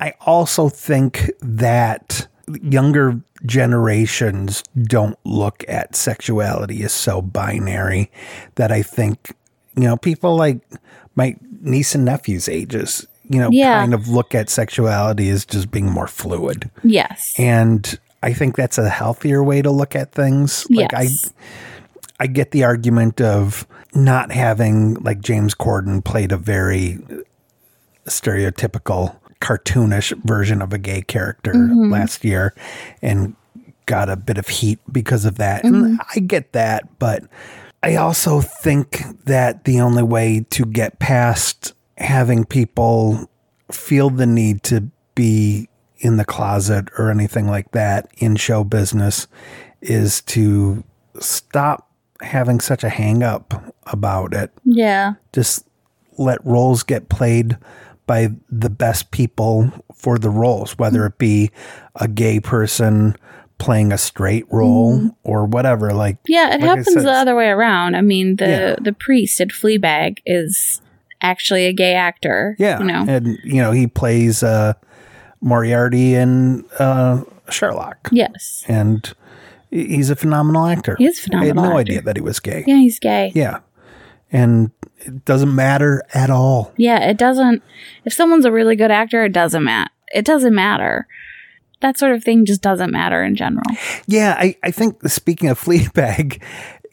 I 0.00 0.14
also 0.20 0.68
think 0.68 1.30
that 1.40 2.26
younger 2.62 3.20
generations 3.46 4.64
don't 4.82 5.18
look 5.24 5.64
at 5.68 5.94
sexuality 5.94 6.82
as 6.82 6.92
so 6.92 7.22
binary 7.22 8.10
that 8.56 8.72
I 8.72 8.82
think 8.82 9.34
you 9.76 9.84
know 9.84 9.96
people 9.96 10.36
like 10.36 10.60
my 11.14 11.36
niece 11.60 11.94
and 11.94 12.04
nephew's 12.04 12.48
ages 12.48 13.06
you 13.28 13.38
know 13.38 13.48
Yeah. 13.50 13.80
kind 13.80 13.94
of 13.94 14.08
look 14.08 14.34
at 14.34 14.50
sexuality 14.50 15.28
as 15.28 15.44
just 15.44 15.70
being 15.70 15.90
more 15.90 16.06
fluid 16.08 16.70
yes. 16.82 17.34
and 17.38 17.98
I 18.22 18.32
think 18.32 18.56
that's 18.56 18.78
a 18.78 18.88
healthier 18.88 19.42
way 19.44 19.62
to 19.62 19.70
look 19.70 19.94
at 19.94 20.12
things. 20.12 20.66
Like 20.70 20.90
Yes. 20.92 21.32
I 22.18 22.24
I 22.24 22.26
get 22.26 22.50
the 22.50 22.64
argument 22.64 23.20
of 23.20 23.66
not 23.94 24.32
having 24.32 24.94
like 24.94 25.20
James 25.20 25.54
Corden 25.54 26.04
played 26.04 26.32
a 26.32 26.36
very 26.36 26.98
stereotypical 28.06 29.16
cartoonish 29.40 30.12
version 30.24 30.60
of 30.60 30.72
a 30.72 30.78
gay 30.78 31.02
character 31.02 31.52
mm-hmm. 31.52 31.92
last 31.92 32.24
year 32.24 32.54
and 33.02 33.36
got 33.86 34.08
a 34.08 34.16
bit 34.16 34.36
of 34.36 34.48
heat 34.48 34.80
because 34.90 35.24
of 35.24 35.36
that. 35.36 35.64
And 35.64 35.76
mm-hmm. 35.76 35.96
I 36.14 36.20
get 36.20 36.52
that, 36.52 36.98
but 36.98 37.22
I 37.82 37.94
also 37.94 38.40
think 38.40 39.04
that 39.24 39.64
the 39.64 39.80
only 39.80 40.02
way 40.02 40.44
to 40.50 40.64
get 40.64 40.98
past 40.98 41.72
having 41.98 42.44
people 42.44 43.28
feel 43.70 44.10
the 44.10 44.26
need 44.26 44.62
to 44.64 44.88
be 45.14 45.68
in 45.98 46.16
the 46.16 46.24
closet 46.24 46.88
or 46.96 47.10
anything 47.10 47.46
like 47.48 47.70
that 47.72 48.08
in 48.18 48.36
show 48.36 48.64
business 48.64 49.26
is 49.82 50.22
to 50.22 50.82
stop 51.18 51.90
having 52.20 52.60
such 52.60 52.82
a 52.84 52.88
hang 52.88 53.22
up 53.22 53.74
about 53.86 54.32
it. 54.34 54.50
yeah. 54.64 55.14
Just 55.32 55.64
let 56.18 56.44
roles 56.44 56.82
get 56.82 57.08
played 57.08 57.56
by 58.06 58.30
the 58.50 58.70
best 58.70 59.10
people 59.10 59.70
for 59.94 60.18
the 60.18 60.30
roles, 60.30 60.78
whether 60.78 61.04
it 61.06 61.18
be 61.18 61.50
a 61.96 62.08
gay 62.08 62.40
person 62.40 63.14
playing 63.58 63.92
a 63.92 63.98
straight 63.98 64.44
role 64.50 64.98
mm-hmm. 64.98 65.08
or 65.24 65.44
whatever. 65.44 65.92
Like, 65.92 66.16
Yeah, 66.26 66.54
it 66.54 66.60
Like 66.60 66.68
happens 66.78 66.92
said, 66.92 67.04
the 67.04 67.10
other 67.12 67.34
way 67.34 67.48
around. 67.48 67.96
I 67.96 68.00
mean, 68.02 68.36
the 68.36 68.48
Yeah. 68.48 68.76
the 68.80 68.92
priest 68.92 69.40
at 69.40 69.48
Fleabag 69.48 70.18
is 70.24 70.80
actually 71.20 71.66
a 71.66 71.72
gay 71.72 71.94
actor. 71.94 72.56
yeah. 72.58 72.78
you 72.78 72.84
know. 72.84 73.04
And, 73.08 73.38
you 73.44 73.62
know, 73.62 73.72
he 73.72 73.86
plays 73.86 74.42
uh, 74.42 74.74
Moriarty 75.40 76.14
in 76.14 76.64
uh, 76.78 77.22
Sherlock. 77.50 78.08
yes, 78.12 78.64
And 78.68 79.12
he's 79.70 80.10
a 80.10 80.16
phenomenal 80.16 80.66
actor. 80.66 80.96
He 80.98 81.06
is 81.06 81.18
a 81.18 81.36
I 81.36 81.44
had 81.44 81.48
phenomenal 81.48 81.64
no 81.64 81.78
actor. 81.78 81.92
idea 81.92 82.02
that 82.02 82.16
he 82.16 82.22
was 82.22 82.40
gay. 82.40 82.64
yeah, 82.66 82.76
he's 82.76 82.98
gay. 82.98 83.32
Yeah. 83.34 83.60
And 84.30 84.70
it 84.98 85.24
doesn't 85.24 85.54
matter 85.54 86.02
at 86.12 86.28
all. 86.30 86.72
Yeah, 86.76 87.08
it 87.08 87.16
doesn't. 87.16 87.62
If 88.04 88.12
someone's 88.12 88.44
a 88.44 88.52
really 88.52 88.76
good 88.76 88.90
actor, 88.90 89.24
it 89.24 89.32
doesn't 89.32 89.64
matter. 89.64 89.90
It 90.12 90.24
doesn't 90.24 90.54
matter. 90.54 91.06
That 91.80 91.96
sort 91.98 92.12
of 92.12 92.24
thing 92.24 92.44
just 92.44 92.60
doesn't 92.60 92.90
matter 92.90 93.22
in 93.22 93.36
general. 93.36 93.62
Yeah, 94.06 94.34
I, 94.38 94.56
I 94.62 94.70
think 94.70 95.06
speaking 95.08 95.48
of 95.48 95.60
Fleabag, 95.64 96.42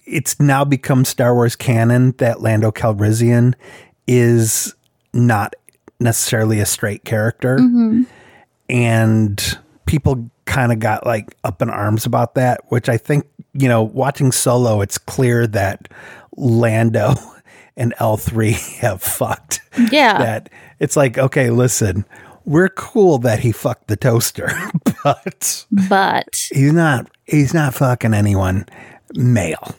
it's 0.06 0.40
now 0.40 0.64
become 0.64 1.04
Star 1.04 1.34
Wars 1.34 1.56
canon 1.56 2.12
that 2.20 2.40
Lando 2.42 2.72
Calrissian 2.72 3.56
is 4.08 4.76
not 5.14 5.54
necessarily 6.00 6.60
a 6.60 6.66
straight 6.66 7.04
character. 7.06 7.58
And 8.70 9.58
people 9.86 10.30
kind 10.46 10.72
of 10.72 10.80
got 10.80 11.06
like 11.06 11.36
up 11.44 11.62
in 11.62 11.70
arms 11.70 12.06
about 12.06 12.36
that, 12.36 12.62
which 12.70 12.90
I 12.90 12.98
think, 12.98 13.26
you 13.54 13.68
know, 13.68 13.84
watching 13.84 14.32
Solo, 14.32 14.82
it's 14.82 14.98
clear 14.98 15.48
that 15.48 15.88
Lando 16.38 17.14
and 17.78 17.94
L3 17.96 18.54
have 18.80 19.02
fucked. 19.02 19.62
Yeah, 19.92 20.18
that 20.18 20.50
it's 20.80 20.96
like, 20.96 21.18
okay, 21.18 21.50
listen, 21.50 22.06
we're 22.46 22.70
cool 22.70 23.18
that 23.20 23.40
he 23.40 23.52
fucked 23.52 23.88
the 23.88 23.98
toaster, 23.98 24.50
but 25.04 25.66
but 25.90 26.36
he's 26.54 26.74
not 26.74 27.10
he's 27.26 27.54
not 27.54 27.74
fucking 27.74 28.14
anyone 28.14 28.66
male. 29.16 29.76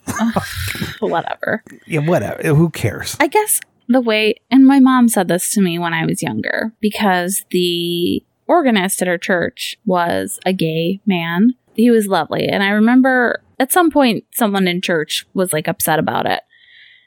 whatever. 1.01 1.62
Yeah, 1.87 2.01
whatever. 2.01 2.43
Who 2.55 2.71
cares? 2.71 3.17
I 3.21 3.27
guess 3.27 3.61
the 3.88 4.01
way, 4.01 4.40
and 4.51 4.66
my 4.66 4.81
mom 4.81 5.09
said 5.09 5.29
this 5.29 5.53
to 5.53 5.61
me 5.61 5.79
when 5.79 5.94
I 5.94 6.05
was 6.05 6.22
younger 6.22 6.72
because 6.81 7.44
the 7.51 8.25
organist 8.46 9.03
at 9.03 9.09
our 9.09 9.18
church 9.18 9.77
was 9.85 10.38
a 10.46 10.53
gay 10.53 11.01
man. 11.07 11.55
He 11.75 11.90
was 11.90 12.07
lovely. 12.07 12.49
And 12.49 12.62
I 12.62 12.70
remember 12.70 13.42
at 13.59 13.72
some 13.72 13.90
point 13.90 14.25
someone 14.33 14.68
in 14.68 14.81
church 14.81 15.27
was 15.35 15.53
like 15.53 15.68
upset 15.68 15.99
about 15.99 16.27
it. 16.27 16.42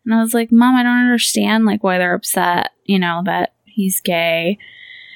And 0.05 0.13
I 0.13 0.21
was 0.21 0.33
like, 0.33 0.51
Mom, 0.51 0.75
I 0.75 0.83
don't 0.83 0.99
understand 0.99 1.65
like 1.65 1.83
why 1.83 1.97
they're 1.97 2.13
upset, 2.13 2.71
you 2.85 2.99
know, 2.99 3.21
that 3.25 3.53
he's 3.65 4.01
gay. 4.01 4.57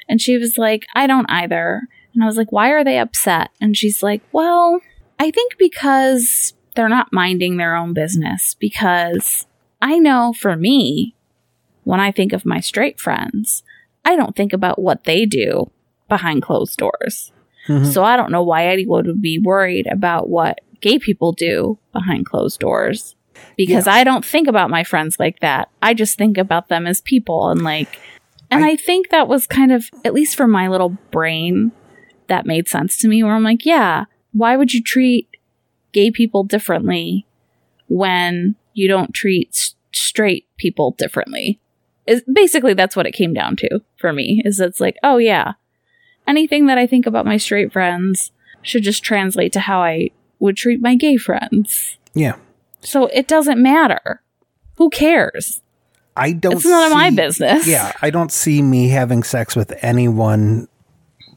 And 0.08 0.22
she 0.22 0.38
was 0.38 0.58
like, 0.58 0.86
I 0.94 1.08
don't 1.08 1.30
either. 1.30 1.84
And 2.14 2.24
I 2.24 2.26
was 2.26 2.38
like, 2.38 2.52
why 2.52 2.70
are 2.70 2.84
they 2.84 3.00
upset? 3.00 3.50
And 3.60 3.76
she's 3.76 4.04
like, 4.04 4.22
well, 4.32 4.82
I 5.20 5.32
think 5.32 5.58
because 5.58 6.54
they're 6.76 6.90
not 6.90 7.14
minding 7.14 7.58
their 7.58 7.76
own 7.76 7.94
business. 7.94 8.56
Because 8.60 9.48
I 9.82 10.00
know 10.00 10.34
for 10.34 10.56
me, 10.56 11.16
when 11.84 12.00
I 12.00 12.12
think 12.12 12.34
of 12.34 12.46
my 12.46 12.60
straight 12.60 13.00
friends, 13.00 13.64
I 14.06 14.16
don't 14.16 14.36
think 14.36 14.54
about 14.54 14.80
what 14.80 15.04
they 15.06 15.26
do 15.26 15.72
behind 16.10 16.42
closed 16.42 16.78
doors. 16.78 17.32
Mhm. 17.68 17.92
So 17.94 18.04
I 18.04 18.18
don't 18.18 18.32
know 18.32 18.44
why 18.44 18.68
anyone 18.68 19.06
would 19.08 19.22
be 19.22 19.40
worried 19.40 19.88
about 19.88 20.30
what 20.30 20.60
gay 20.82 21.00
people 21.00 21.32
do 21.32 21.78
behind 21.94 22.26
closed 22.26 22.60
doors. 22.60 23.16
Because 23.58 23.88
I 23.88 24.04
don't 24.04 24.26
think 24.26 24.48
about 24.48 24.70
my 24.70 24.84
friends 24.84 25.18
like 25.20 25.40
that. 25.40 25.70
I 25.82 25.94
just 25.94 26.18
think 26.18 26.38
about 26.38 26.68
them 26.70 26.86
as 26.88 27.02
people 27.02 27.50
and 27.50 27.62
like 27.62 28.00
and 28.52 28.64
I, 28.64 28.76
think 28.76 29.10
that 29.10 29.28
was 29.28 29.48
kind 29.48 29.72
of 29.72 29.90
at 30.06 30.14
least 30.14 30.36
for 30.36 30.46
my 30.46 30.68
little 30.68 30.98
brain 31.10 31.72
that 32.28 32.46
made 32.46 32.68
sense 32.68 32.98
to 33.00 33.08
me 33.08 33.24
where 33.24 33.34
I'm 33.34 33.44
like, 33.44 33.66
yeah, 33.66 34.06
why 34.32 34.56
would 34.56 34.74
you 34.74 34.84
treat 34.84 35.28
gay 35.92 36.12
people 36.12 36.44
differently 36.44 37.26
when 37.88 38.56
you 38.74 38.88
don't 38.88 39.14
treat 39.14 39.50
s- 39.50 39.74
straight 39.92 40.46
people 40.58 40.92
differently? 40.92 41.60
Is 42.06 42.22
basically 42.32 42.74
that's 42.74 42.96
what 42.96 43.06
it 43.06 43.14
came 43.14 43.34
down 43.34 43.56
to 43.58 43.82
for 43.98 44.12
me. 44.12 44.42
Is 44.46 44.60
it's 44.60 44.80
like, 44.80 44.98
oh 45.04 45.18
yeah, 45.18 45.54
anything 46.28 46.66
that 46.68 46.78
I 46.78 46.86
think 46.88 47.06
about 47.06 47.26
my 47.26 47.38
straight 47.38 47.72
friends 47.72 48.32
should 48.62 48.84
just 48.84 49.04
translate 49.04 49.54
to 49.54 49.60
how 49.62 49.82
I 49.82 50.10
would 50.40 50.58
treat 50.58 50.82
my 50.82 50.96
gay 50.96 51.18
friends. 51.18 51.98
Yeah. 52.14 52.36
So 52.82 53.08
it 53.08 53.28
doesn't 53.28 53.62
matter. 53.62 54.22
Who 54.76 54.90
cares? 54.90 55.62
I 56.16 56.34
don't 56.34 56.54
It's 56.54 56.66
none 56.66 56.92
of 56.92 56.98
my 56.98 57.10
business. 57.10 57.66
Yeah, 57.66 57.92
I 58.02 58.10
don't 58.10 58.32
see 58.32 58.62
me 58.62 58.90
having 58.90 59.24
sex 59.24 59.56
with 59.56 59.74
anyone 59.82 60.68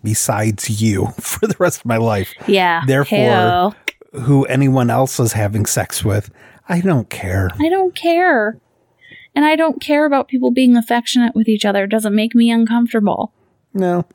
besides 0.02 0.82
you 0.82 1.06
for 1.20 1.46
the 1.46 1.56
rest 1.58 1.80
of 1.80 1.86
my 1.86 1.96
life. 1.96 2.34
Yeah. 2.46 2.82
Therefore- 2.86 3.18
Heyo. 3.18 3.74
Who 4.22 4.44
anyone 4.46 4.88
else 4.88 5.20
is 5.20 5.32
having 5.34 5.66
sex 5.66 6.02
with, 6.02 6.30
I 6.70 6.80
don't 6.80 7.10
care. 7.10 7.50
I 7.60 7.68
don't 7.68 7.94
care. 7.94 8.58
And 9.36 9.44
I 9.44 9.54
don't 9.54 9.80
care 9.80 10.06
about 10.06 10.26
people 10.26 10.50
being 10.50 10.76
affectionate 10.76 11.36
with 11.36 11.46
each 11.46 11.64
other. 11.64 11.84
It 11.84 11.90
doesn't 11.90 12.14
make 12.14 12.34
me 12.34 12.50
uncomfortable. 12.50 13.32
No. 13.76 14.06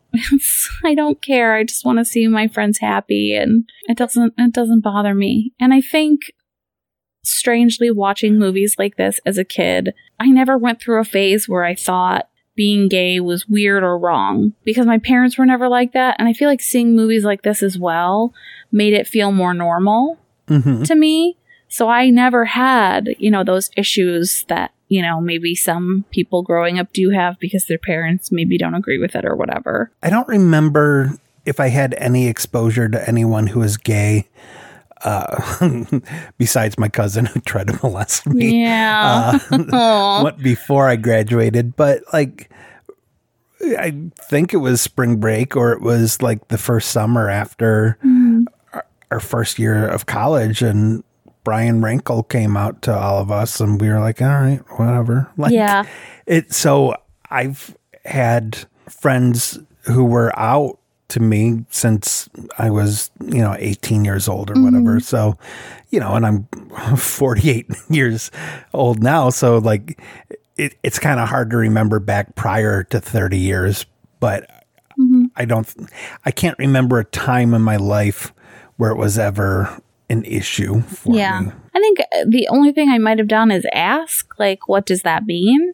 I 0.83 0.95
don't 0.95 1.21
care. 1.21 1.53
I 1.53 1.63
just 1.63 1.85
want 1.85 1.99
to 1.99 2.05
see 2.05 2.27
my 2.27 2.47
friends 2.47 2.79
happy 2.79 3.35
and 3.35 3.69
it 3.83 3.95
doesn't 3.95 4.33
it 4.35 4.53
doesn't 4.53 4.79
bother 4.81 5.13
me. 5.13 5.53
And 5.59 5.71
I 5.71 5.81
think 5.81 6.33
strangely 7.23 7.91
watching 7.91 8.39
movies 8.39 8.77
like 8.79 8.97
this 8.97 9.19
as 9.23 9.37
a 9.37 9.45
kid, 9.45 9.93
I 10.19 10.29
never 10.29 10.57
went 10.57 10.81
through 10.81 10.99
a 10.99 11.05
phase 11.05 11.47
where 11.47 11.63
I 11.63 11.75
thought 11.75 12.27
being 12.55 12.87
gay 12.87 13.19
was 13.19 13.47
weird 13.47 13.83
or 13.83 13.99
wrong 13.99 14.53
because 14.63 14.87
my 14.87 14.97
parents 14.97 15.37
were 15.37 15.45
never 15.45 15.69
like 15.69 15.93
that 15.93 16.15
and 16.17 16.27
I 16.27 16.33
feel 16.33 16.49
like 16.49 16.61
seeing 16.61 16.95
movies 16.95 17.23
like 17.23 17.43
this 17.43 17.61
as 17.61 17.77
well 17.77 18.33
made 18.71 18.93
it 18.93 19.07
feel 19.07 19.31
more 19.31 19.53
normal 19.53 20.17
hmm 20.47 20.81
to 20.83 20.95
me. 20.95 21.37
So 21.71 21.87
I 21.87 22.09
never 22.09 22.43
had, 22.45 23.07
you 23.17 23.31
know, 23.31 23.43
those 23.45 23.71
issues 23.77 24.43
that, 24.49 24.71
you 24.89 25.01
know, 25.01 25.21
maybe 25.21 25.55
some 25.55 26.03
people 26.11 26.43
growing 26.43 26.77
up 26.79 26.91
do 26.91 27.09
have 27.11 27.39
because 27.39 27.65
their 27.65 27.77
parents 27.77 28.29
maybe 28.29 28.57
don't 28.57 28.75
agree 28.75 28.97
with 28.99 29.15
it 29.15 29.23
or 29.23 29.37
whatever. 29.37 29.89
I 30.03 30.09
don't 30.09 30.27
remember 30.27 31.11
if 31.45 31.61
I 31.61 31.69
had 31.69 31.93
any 31.93 32.27
exposure 32.27 32.89
to 32.89 33.07
anyone 33.09 33.47
who 33.47 33.61
is 33.61 33.77
gay, 33.77 34.27
uh, 35.03 35.41
besides 36.37 36.77
my 36.77 36.89
cousin 36.89 37.25
who 37.25 37.39
tried 37.39 37.67
to 37.67 37.79
molest 37.81 38.27
me. 38.27 38.61
Yeah. 38.63 39.39
What 40.23 40.39
before 40.39 40.89
I 40.89 40.97
graduated, 40.97 41.75
but 41.77 42.03
like 42.11 42.51
I 43.79 43.93
think 44.29 44.53
it 44.53 44.57
was 44.57 44.81
spring 44.81 45.17
break 45.21 45.55
or 45.55 45.71
it 45.71 45.81
was 45.81 46.21
like 46.21 46.49
the 46.49 46.57
first 46.57 46.91
summer 46.91 47.29
after 47.29 47.97
Mm. 48.05 48.45
our, 48.73 48.85
our 49.09 49.19
first 49.21 49.57
year 49.57 49.87
of 49.87 50.05
college 50.05 50.61
and 50.61 51.03
Brian 51.43 51.81
Rankle 51.81 52.23
came 52.23 52.55
out 52.55 52.81
to 52.83 52.95
all 52.95 53.19
of 53.19 53.31
us 53.31 53.59
and 53.59 53.79
we 53.79 53.89
were 53.89 53.99
like, 53.99 54.21
all 54.21 54.27
right, 54.27 54.61
whatever. 54.77 55.29
Like 55.37 55.53
Yeah. 55.53 55.85
it 56.25 56.53
so 56.53 56.95
I've 57.29 57.75
had 58.05 58.65
friends 58.89 59.59
who 59.83 60.03
were 60.05 60.37
out 60.37 60.77
to 61.09 61.19
me 61.19 61.65
since 61.69 62.29
I 62.57 62.69
was, 62.69 63.11
you 63.19 63.41
know, 63.41 63.55
18 63.59 64.05
years 64.05 64.27
old 64.27 64.49
or 64.49 64.61
whatever. 64.61 64.91
Mm-hmm. 64.91 64.99
So, 64.99 65.37
you 65.89 65.99
know, 65.99 66.13
and 66.13 66.25
I'm 66.25 66.95
48 66.97 67.67
years 67.89 68.31
old 68.73 69.03
now. 69.03 69.29
So, 69.29 69.57
like, 69.57 69.99
it, 70.55 70.75
it's 70.83 70.99
kind 70.99 71.19
of 71.19 71.27
hard 71.27 71.49
to 71.51 71.57
remember 71.57 71.99
back 71.99 72.35
prior 72.35 72.83
to 72.83 73.01
30 73.01 73.37
years, 73.37 73.85
but 74.19 74.49
mm-hmm. 74.97 75.25
I 75.35 75.45
don't, 75.45 75.67
I 76.25 76.31
can't 76.31 76.57
remember 76.57 76.99
a 76.99 77.05
time 77.05 77.53
in 77.53 77.61
my 77.61 77.75
life 77.75 78.33
where 78.77 78.91
it 78.91 78.97
was 78.97 79.19
ever 79.19 79.81
an 80.11 80.23
issue 80.25 80.81
for 80.81 81.15
yeah. 81.15 81.39
me. 81.39 81.51
I 81.73 81.79
think 81.79 81.99
uh, 81.99 82.25
the 82.27 82.47
only 82.49 82.71
thing 82.71 82.89
I 82.89 82.97
might 82.97 83.17
have 83.17 83.27
done 83.27 83.49
is 83.49 83.65
ask, 83.73 84.37
like, 84.37 84.67
what 84.67 84.85
does 84.85 85.01
that 85.03 85.25
mean? 85.25 85.73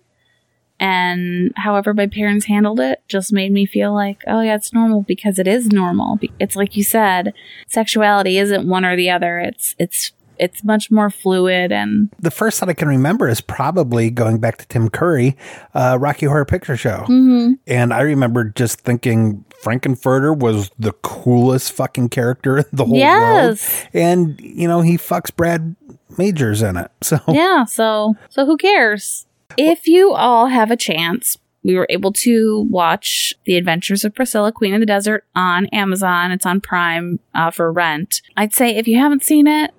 And 0.79 1.51
however 1.55 1.93
my 1.93 2.05
parents 2.05 2.45
handled 2.45 2.79
it 2.79 3.01
just 3.07 3.33
made 3.33 3.51
me 3.51 3.65
feel 3.65 3.93
like, 3.93 4.21
oh, 4.27 4.41
yeah, 4.41 4.55
it's 4.55 4.71
normal 4.71 5.01
because 5.01 5.39
it 5.39 5.47
is 5.47 5.67
normal. 5.67 6.19
It's 6.39 6.55
like 6.55 6.77
you 6.77 6.83
said, 6.83 7.33
sexuality 7.67 8.37
isn't 8.37 8.69
one 8.69 8.85
or 8.85 8.95
the 8.95 9.09
other. 9.09 9.39
It's, 9.39 9.75
it's, 9.79 10.11
it's 10.39 10.63
much 10.63 10.89
more 10.91 11.09
fluid 11.09 11.71
and 11.71 12.09
The 12.19 12.31
first 12.31 12.59
that 12.59 12.69
I 12.69 12.73
can 12.73 12.87
remember 12.87 13.27
is 13.27 13.41
probably 13.41 14.09
going 14.09 14.39
back 14.39 14.57
to 14.57 14.67
Tim 14.67 14.89
Curry, 14.89 15.35
uh, 15.73 15.97
Rocky 15.99 16.25
Horror 16.25 16.45
Picture 16.45 16.77
Show. 16.77 17.05
Mm-hmm. 17.07 17.53
And 17.67 17.93
I 17.93 18.01
remember 18.01 18.45
just 18.45 18.81
thinking 18.81 19.43
Frank-N-Furter 19.61 20.37
was 20.37 20.71
the 20.79 20.93
coolest 20.93 21.71
fucking 21.73 22.09
character 22.09 22.57
in 22.59 22.65
the 22.71 22.85
whole 22.85 22.97
Yes. 22.97 23.83
world. 23.83 23.89
And, 23.93 24.39
you 24.41 24.67
know, 24.67 24.81
he 24.81 24.97
fucks 24.97 25.35
Brad 25.35 25.75
Majors 26.17 26.61
in 26.61 26.77
it. 26.77 26.91
So, 27.03 27.19
yeah 27.29 27.63
so 27.65 28.15
so 28.29 28.45
who 28.45 28.57
cares 28.57 29.25
if 29.55 29.87
you 29.87 30.13
all 30.13 30.47
have 30.47 30.71
a 30.71 30.75
chance 30.77 31.37
we 31.63 31.75
were 31.75 31.87
able 31.89 32.11
to 32.13 32.67
watch 32.69 33.33
the 33.45 33.55
adventures 33.55 34.03
of 34.03 34.13
priscilla 34.15 34.51
queen 34.51 34.73
of 34.73 34.79
the 34.79 34.85
desert 34.85 35.25
on 35.35 35.67
amazon 35.67 36.31
it's 36.31 36.45
on 36.45 36.59
prime 36.59 37.19
uh, 37.35 37.49
for 37.51 37.71
rent 37.71 38.21
i'd 38.35 38.53
say 38.53 38.75
if 38.75 38.87
you 38.87 38.97
haven't 38.97 39.23
seen 39.23 39.47
it 39.47 39.73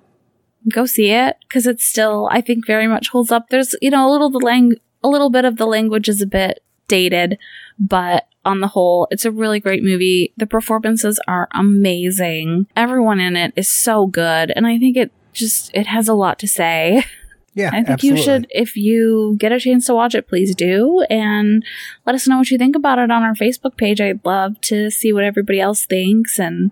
go 0.71 0.85
see 0.85 1.11
it 1.11 1.37
because 1.41 1.65
it's 1.65 1.85
still 1.85 2.27
i 2.31 2.41
think 2.41 2.65
very 2.65 2.87
much 2.87 3.09
holds 3.09 3.31
up 3.31 3.49
there's 3.49 3.75
you 3.81 3.89
know 3.89 4.09
a 4.09 4.11
little 4.11 4.29
the 4.29 4.39
lang- 4.39 4.79
a 5.03 5.07
little 5.07 5.29
bit 5.29 5.45
of 5.45 5.57
the 5.57 5.65
language 5.65 6.09
is 6.09 6.21
a 6.21 6.27
bit 6.27 6.63
dated 6.87 7.37
but 7.77 8.27
on 8.45 8.59
the 8.59 8.67
whole 8.67 9.07
it's 9.11 9.25
a 9.25 9.31
really 9.31 9.59
great 9.59 9.83
movie 9.83 10.33
the 10.37 10.47
performances 10.47 11.19
are 11.27 11.47
amazing 11.53 12.67
everyone 12.75 13.19
in 13.19 13.35
it 13.35 13.53
is 13.55 13.69
so 13.69 14.07
good 14.07 14.51
and 14.55 14.67
i 14.67 14.77
think 14.77 14.97
it 14.97 15.11
just 15.33 15.71
it 15.73 15.87
has 15.87 16.07
a 16.07 16.13
lot 16.13 16.39
to 16.39 16.47
say 16.47 17.03
yeah, 17.53 17.69
I 17.69 17.77
think 17.77 17.89
absolutely. 17.89 18.19
you 18.19 18.23
should, 18.25 18.47
if 18.51 18.75
you 18.75 19.35
get 19.37 19.51
a 19.51 19.59
chance 19.59 19.85
to 19.85 19.95
watch 19.95 20.15
it, 20.15 20.27
please 20.27 20.55
do. 20.55 21.03
And 21.09 21.63
let 22.05 22.15
us 22.15 22.27
know 22.27 22.37
what 22.37 22.51
you 22.51 22.57
think 22.57 22.75
about 22.75 22.99
it 22.99 23.11
on 23.11 23.23
our 23.23 23.33
Facebook 23.33 23.77
page. 23.77 23.99
I'd 23.99 24.23
love 24.25 24.59
to 24.61 24.89
see 24.89 25.11
what 25.11 25.23
everybody 25.23 25.59
else 25.59 25.85
thinks. 25.85 26.39
And 26.39 26.71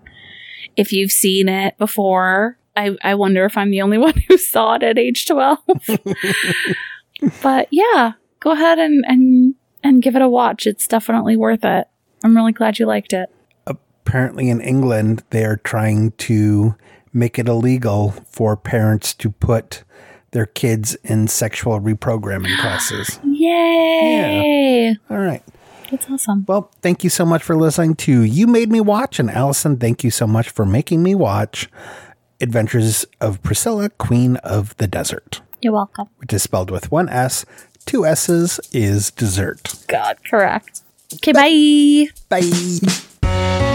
if 0.76 0.92
you've 0.92 1.12
seen 1.12 1.48
it 1.48 1.76
before, 1.78 2.57
I, 2.78 2.96
I 3.02 3.14
wonder 3.14 3.44
if 3.44 3.56
I'm 3.56 3.70
the 3.70 3.82
only 3.82 3.98
one 4.08 4.14
who 4.28 4.38
saw 4.38 4.74
it 4.74 4.82
at 4.82 4.98
age 4.98 5.26
12. 5.26 5.58
but 7.42 7.68
yeah, 7.70 8.12
go 8.40 8.52
ahead 8.52 8.78
and, 8.78 9.04
and, 9.06 9.54
and 9.82 10.02
give 10.02 10.16
it 10.16 10.22
a 10.22 10.28
watch. 10.28 10.66
It's 10.66 10.86
definitely 10.86 11.36
worth 11.36 11.64
it. 11.64 11.88
I'm 12.24 12.36
really 12.36 12.52
glad 12.52 12.78
you 12.78 12.86
liked 12.86 13.12
it. 13.12 13.30
Apparently 13.66 14.48
in 14.48 14.60
England, 14.60 15.24
they're 15.30 15.56
trying 15.58 16.12
to 16.12 16.74
make 17.12 17.38
it 17.38 17.48
illegal 17.48 18.10
for 18.30 18.56
parents 18.56 19.12
to 19.14 19.30
put 19.30 19.84
their 20.30 20.46
kids 20.46 20.94
in 21.04 21.28
sexual 21.28 21.80
reprogramming 21.80 22.56
classes. 22.60 23.18
Yay! 23.24 24.96
All 25.10 25.18
right. 25.18 25.42
That's 25.90 26.08
awesome. 26.10 26.44
Well, 26.46 26.70
thank 26.82 27.02
you 27.02 27.08
so 27.08 27.24
much 27.24 27.42
for 27.42 27.56
listening 27.56 27.94
to 27.96 28.22
You 28.22 28.46
Made 28.46 28.70
Me 28.70 28.80
Watch. 28.80 29.18
And 29.18 29.30
Allison, 29.30 29.78
thank 29.78 30.04
you 30.04 30.10
so 30.10 30.26
much 30.26 30.50
for 30.50 30.66
making 30.66 31.02
me 31.02 31.14
watch 31.14 31.70
Adventures 32.40 33.04
of 33.20 33.42
Priscilla, 33.42 33.90
Queen 33.90 34.36
of 34.36 34.76
the 34.76 34.86
Desert, 34.86 35.40
You're 35.60 35.72
welcome. 35.72 36.08
which 36.18 36.32
is 36.32 36.42
spelled 36.42 36.70
with 36.70 36.90
one 36.90 37.08
S. 37.08 37.44
Two 37.86 38.04
S's 38.06 38.60
is 38.72 39.10
dessert. 39.10 39.74
God, 39.88 40.18
correct. 40.28 40.82
Okay, 41.14 41.32
bye. 41.32 42.06
Bye. 42.28 43.74